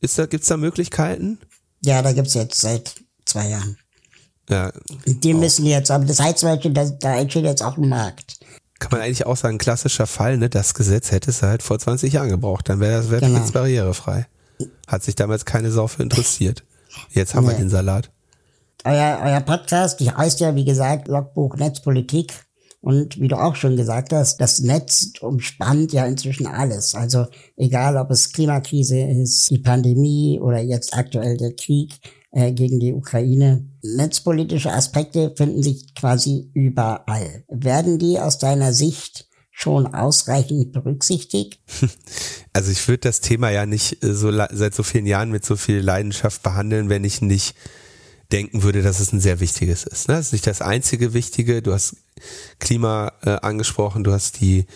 [0.00, 1.38] Ist da, gibt's da Möglichkeiten?
[1.82, 2.94] Ja, da gibt's jetzt seit
[3.24, 3.78] zwei Jahren.
[4.48, 4.72] Ja,
[5.06, 8.38] Die müssen jetzt, aber das heißt zum Beispiel, da, da entsteht jetzt auch ein Markt.
[8.78, 10.50] kann man eigentlich auch sagen, klassischer Fall, ne?
[10.50, 13.38] Das Gesetz hättest du halt vor 20 Jahren gebraucht, dann wäre das wäre Genau.
[13.40, 14.26] jetzt barrierefrei.
[14.86, 16.64] Hat sich damals keine Sau für interessiert.
[17.10, 17.60] Jetzt haben wir Nee.
[17.60, 18.10] den Salat.
[18.84, 22.32] Euer, euer Podcast, die heißt ja, wie gesagt, Logbuch Netzpolitik.
[22.82, 26.94] Und wie du auch schon gesagt hast, das Netz umspannt ja inzwischen alles.
[26.94, 27.24] Also
[27.56, 31.94] egal, ob es Klimakrise ist, die Pandemie oder jetzt aktuell der Krieg
[32.34, 33.64] äh, gegen die Ukraine.
[33.82, 37.44] Netzpolitische Aspekte finden sich quasi überall.
[37.48, 41.60] Werden die aus deiner Sicht schon ausreichend berücksichtigt?
[42.56, 45.56] Also ich würde das Thema ja nicht äh, so seit so vielen Jahren mit so
[45.56, 47.56] viel Leidenschaft behandeln, wenn ich nicht
[48.30, 50.06] denken würde, dass es ein sehr wichtiges ist.
[50.06, 50.14] Ne?
[50.14, 51.62] Das ist nicht das einzige Wichtige.
[51.62, 51.96] Du hast
[52.60, 54.66] Klima äh, angesprochen, du hast die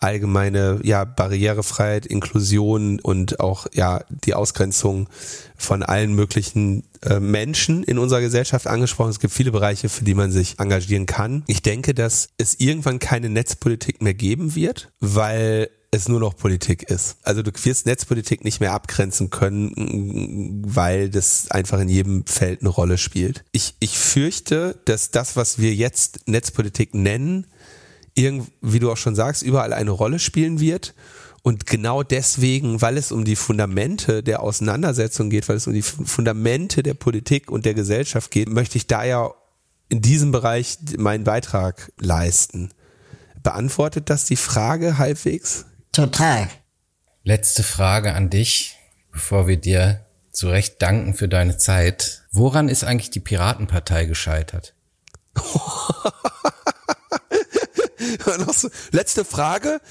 [0.00, 5.08] allgemeine ja Barrierefreiheit, Inklusion und auch ja die Ausgrenzung
[5.56, 9.10] von allen möglichen äh, Menschen in unserer Gesellschaft angesprochen.
[9.10, 11.44] Es gibt viele Bereiche, für die man sich engagieren kann.
[11.46, 16.82] Ich denke, dass es irgendwann keine Netzpolitik mehr geben wird, weil es nur noch Politik
[16.84, 17.16] ist.
[17.22, 22.68] Also du wirst Netzpolitik nicht mehr abgrenzen können, weil das einfach in jedem Feld eine
[22.68, 23.44] Rolle spielt.
[23.52, 27.46] Ich, ich fürchte, dass das, was wir jetzt Netzpolitik nennen,
[28.16, 30.94] irgend, wie du auch schon sagst, überall eine Rolle spielen wird.
[31.42, 35.82] Und genau deswegen, weil es um die Fundamente der Auseinandersetzung geht, weil es um die
[35.82, 39.30] Fundamente der Politik und der Gesellschaft geht, möchte ich da ja
[39.88, 42.70] in diesem Bereich meinen Beitrag leisten.
[43.44, 45.66] Beantwortet das die Frage halbwegs?
[45.92, 46.48] Total.
[47.22, 48.76] Letzte Frage an dich,
[49.12, 52.24] bevor wir dir zu Recht danken für deine Zeit.
[52.32, 54.74] Woran ist eigentlich die Piratenpartei gescheitert?
[58.56, 59.80] So, letzte Frage.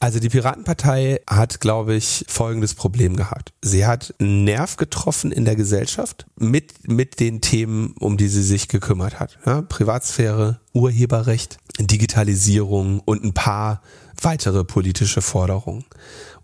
[0.00, 3.52] Also die Piratenpartei hat, glaube ich, folgendes Problem gehabt.
[3.62, 8.42] Sie hat einen Nerv getroffen in der Gesellschaft mit, mit den Themen, um die sie
[8.42, 9.38] sich gekümmert hat.
[9.46, 13.80] Ja, Privatsphäre, Urheberrecht, Digitalisierung und ein paar
[14.20, 15.84] weitere politische Forderungen.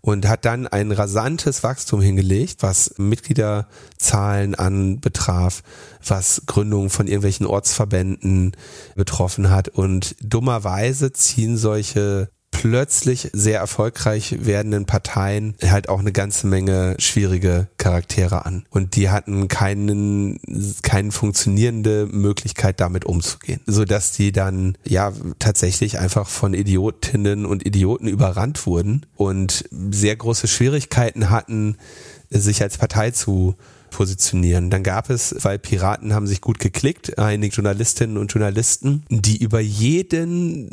[0.01, 5.61] Und hat dann ein rasantes Wachstum hingelegt, was Mitgliederzahlen anbetraf,
[6.05, 8.55] was Gründungen von irgendwelchen Ortsverbänden
[8.95, 9.69] betroffen hat.
[9.69, 12.29] Und dummerweise ziehen solche
[12.59, 18.65] plötzlich sehr erfolgreich werdenden Parteien halt auch eine ganze Menge schwierige Charaktere an.
[18.69, 20.41] Und die hatten keinen,
[20.81, 23.61] keine funktionierende Möglichkeit damit umzugehen.
[23.65, 30.17] So dass die dann ja tatsächlich einfach von Idiotinnen und Idioten überrannt wurden und sehr
[30.17, 31.77] große Schwierigkeiten hatten,
[32.29, 33.55] sich als Partei zu
[33.89, 34.69] positionieren.
[34.69, 39.59] Dann gab es, weil Piraten haben sich gut geklickt, einige Journalistinnen und Journalisten, die über
[39.59, 40.69] jeden,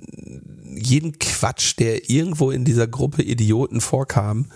[0.77, 4.47] jeden Quatsch, der irgendwo in dieser Gruppe Idioten vorkam,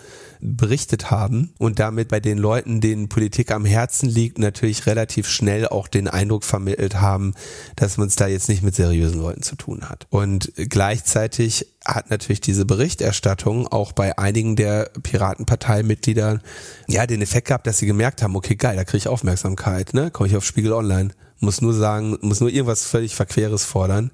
[0.43, 5.68] berichtet haben und damit bei den Leuten, denen Politik am Herzen liegt, natürlich relativ schnell
[5.68, 7.35] auch den Eindruck vermittelt haben,
[7.77, 10.07] dass man es da jetzt nicht mit seriösen Leuten zu tun hat.
[10.09, 16.41] Und gleichzeitig hat natürlich diese Berichterstattung auch bei einigen der Piratenparteimitgliedern
[16.89, 20.11] ja den Effekt gehabt, dass sie gemerkt haben, okay, geil, da kriege ich Aufmerksamkeit, ne?
[20.11, 24.11] Komme ich auf Spiegel Online, muss nur sagen, muss nur irgendwas völlig Verqueres fordern.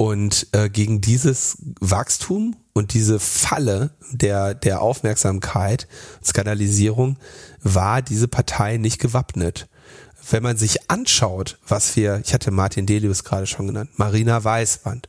[0.00, 5.88] Und äh, gegen dieses Wachstum und diese Falle der, der Aufmerksamkeit,
[6.24, 7.18] Skandalisierung,
[7.62, 9.68] war diese Partei nicht gewappnet.
[10.30, 15.08] Wenn man sich anschaut, was wir, ich hatte Martin Delius gerade schon genannt, Marina Weißband,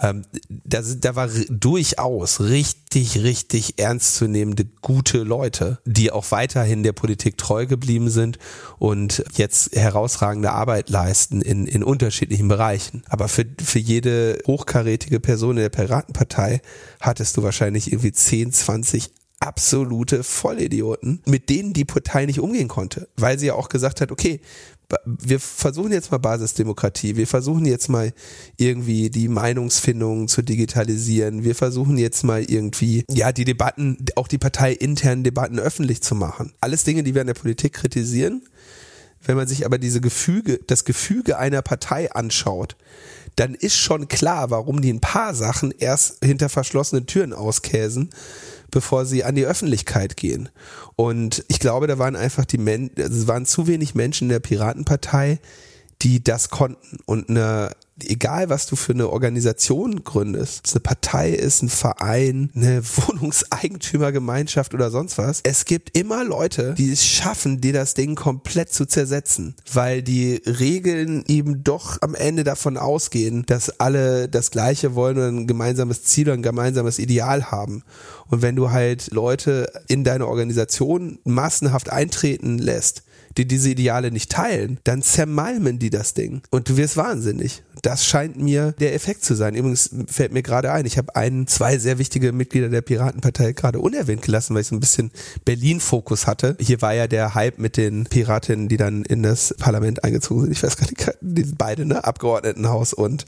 [0.00, 7.36] ähm, da, da war durchaus richtig, richtig ernstzunehmende, gute Leute, die auch weiterhin der Politik
[7.36, 8.38] treu geblieben sind
[8.78, 13.02] und jetzt herausragende Arbeit leisten in, in unterschiedlichen Bereichen.
[13.08, 16.62] Aber für, für jede hochkarätige Person in der Piratenpartei
[17.00, 19.10] hattest du wahrscheinlich irgendwie 10, 20
[19.40, 24.12] absolute Vollidioten, mit denen die Partei nicht umgehen konnte, weil sie ja auch gesagt hat,
[24.12, 24.40] okay,
[25.04, 28.12] wir versuchen jetzt mal Basisdemokratie, wir versuchen jetzt mal
[28.56, 34.38] irgendwie die Meinungsfindung zu digitalisieren, wir versuchen jetzt mal irgendwie, ja, die Debatten, auch die
[34.38, 36.52] parteiinternen Debatten öffentlich zu machen.
[36.60, 38.42] Alles Dinge, die wir an der Politik kritisieren.
[39.22, 42.76] Wenn man sich aber diese Gefüge, das Gefüge einer Partei anschaut,
[43.36, 48.10] dann ist schon klar, warum die ein paar Sachen erst hinter verschlossenen Türen auskäsen,
[48.70, 50.48] bevor sie an die Öffentlichkeit gehen.
[50.96, 54.30] Und ich glaube, da waren einfach die Men also es waren zu wenig Menschen in
[54.30, 55.40] der Piratenpartei,
[56.02, 57.72] die das konnten und eine
[58.08, 64.90] egal was du für eine Organisation gründest, eine Partei ist, ein Verein, eine Wohnungseigentümergemeinschaft oder
[64.90, 69.54] sonst was, es gibt immer Leute, die es schaffen, dir das Ding komplett zu zersetzen,
[69.72, 75.36] weil die Regeln eben doch am Ende davon ausgehen, dass alle das Gleiche wollen und
[75.38, 77.82] ein gemeinsames Ziel und ein gemeinsames Ideal haben.
[78.28, 83.02] Und wenn du halt Leute in deine Organisation massenhaft eintreten lässt,
[83.36, 87.62] die diese Ideale nicht teilen, dann zermalmen die das Ding und du wirst wahnsinnig.
[87.82, 89.54] Das scheint mir der Effekt zu sein.
[89.54, 93.78] Übrigens fällt mir gerade ein, ich habe einen, zwei sehr wichtige Mitglieder der Piratenpartei gerade
[93.78, 95.10] unerwähnt gelassen, weil ich so ein bisschen
[95.44, 96.56] Berlin-Fokus hatte.
[96.60, 100.52] Hier war ja der Hype mit den Piratinnen, die dann in das Parlament eingezogen sind.
[100.52, 102.04] Ich weiß gar nicht, die beide, ne?
[102.04, 103.24] Abgeordnetenhaus und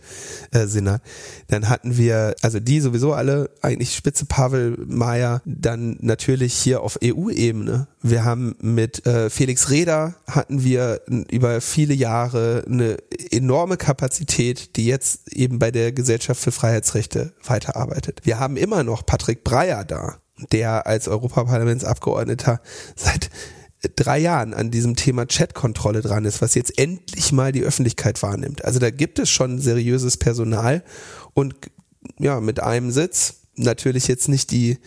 [0.51, 1.01] äh, Senat.
[1.49, 6.99] Dann hatten wir, also die sowieso alle, eigentlich Spitze Pavel Mayer, dann natürlich hier auf
[7.03, 7.87] EU-Ebene.
[8.03, 9.92] Wir haben mit äh, Felix Reda
[10.27, 12.97] hatten wir über viele Jahre eine
[13.31, 18.21] enorme Kapazität die jetzt eben bei der Gesellschaft für Freiheitsrechte weiterarbeitet.
[18.25, 20.19] Wir haben immer noch Patrick Breyer da,
[20.53, 22.61] der als Europaparlamentsabgeordneter
[22.97, 23.31] seit
[23.97, 28.65] drei Jahren an diesem Thema Chatkontrolle dran ist, was jetzt endlich mal die Öffentlichkeit wahrnimmt.
[28.65, 30.85] Also da gibt es schon seriöses Personal
[31.35, 31.55] und
[32.19, 34.79] ja, mit einem Sitz natürlich jetzt nicht die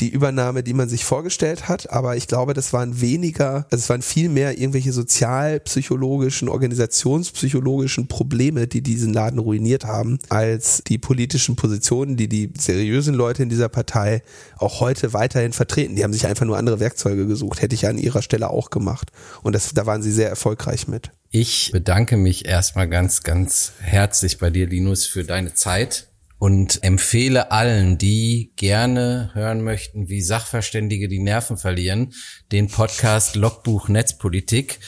[0.00, 3.88] die Übernahme, die man sich vorgestellt hat, aber ich glaube, das waren weniger, also es
[3.88, 11.56] waren viel mehr irgendwelche sozialpsychologischen, organisationspsychologischen Probleme, die diesen Laden ruiniert haben, als die politischen
[11.56, 14.22] Positionen, die die seriösen Leute in dieser Partei
[14.56, 15.94] auch heute weiterhin vertreten.
[15.94, 19.10] Die haben sich einfach nur andere Werkzeuge gesucht, hätte ich an ihrer Stelle auch gemacht.
[19.42, 21.10] Und das, da waren sie sehr erfolgreich mit.
[21.30, 26.08] Ich bedanke mich erstmal ganz, ganz herzlich bei dir, Linus, für deine Zeit
[26.42, 32.14] und empfehle allen, die gerne hören möchten, wie Sachverständige die Nerven verlieren,
[32.50, 34.80] den Podcast Logbuch Netzpolitik.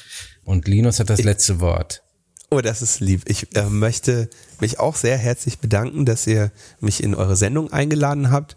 [0.42, 2.02] Und Linus hat das letzte Wort.
[2.50, 3.22] Oh, das ist lieb.
[3.26, 4.28] Ich äh, möchte
[4.58, 6.50] mich auch sehr herzlich bedanken, dass ihr
[6.80, 8.56] mich in eure Sendung eingeladen habt.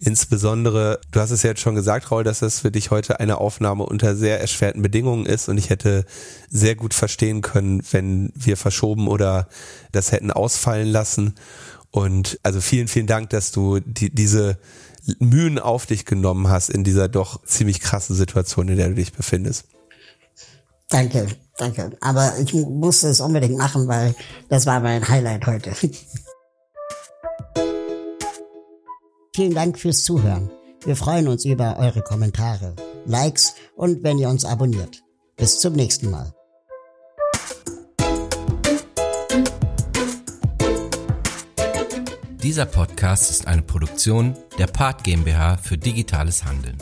[0.00, 3.38] Insbesondere, du hast es ja jetzt schon gesagt, Raul, dass das für dich heute eine
[3.38, 6.04] Aufnahme unter sehr erschwerten Bedingungen ist und ich hätte
[6.50, 9.48] sehr gut verstehen können, wenn wir verschoben oder
[9.92, 11.36] das hätten ausfallen lassen.
[11.92, 14.58] Und also vielen, vielen Dank, dass du die, diese
[15.18, 19.12] Mühen auf dich genommen hast in dieser doch ziemlich krassen Situation, in der du dich
[19.12, 19.66] befindest.
[20.88, 21.26] Danke,
[21.58, 21.96] danke.
[22.00, 24.14] Aber ich musste es unbedingt machen, weil
[24.48, 25.72] das war mein Highlight heute.
[29.34, 30.50] Vielen Dank fürs Zuhören.
[30.84, 32.74] Wir freuen uns über eure Kommentare,
[33.06, 35.02] Likes und wenn ihr uns abonniert.
[35.36, 36.34] Bis zum nächsten Mal.
[42.42, 46.76] Dieser Podcast ist eine Produktion der Part GmbH für digitales Handeln.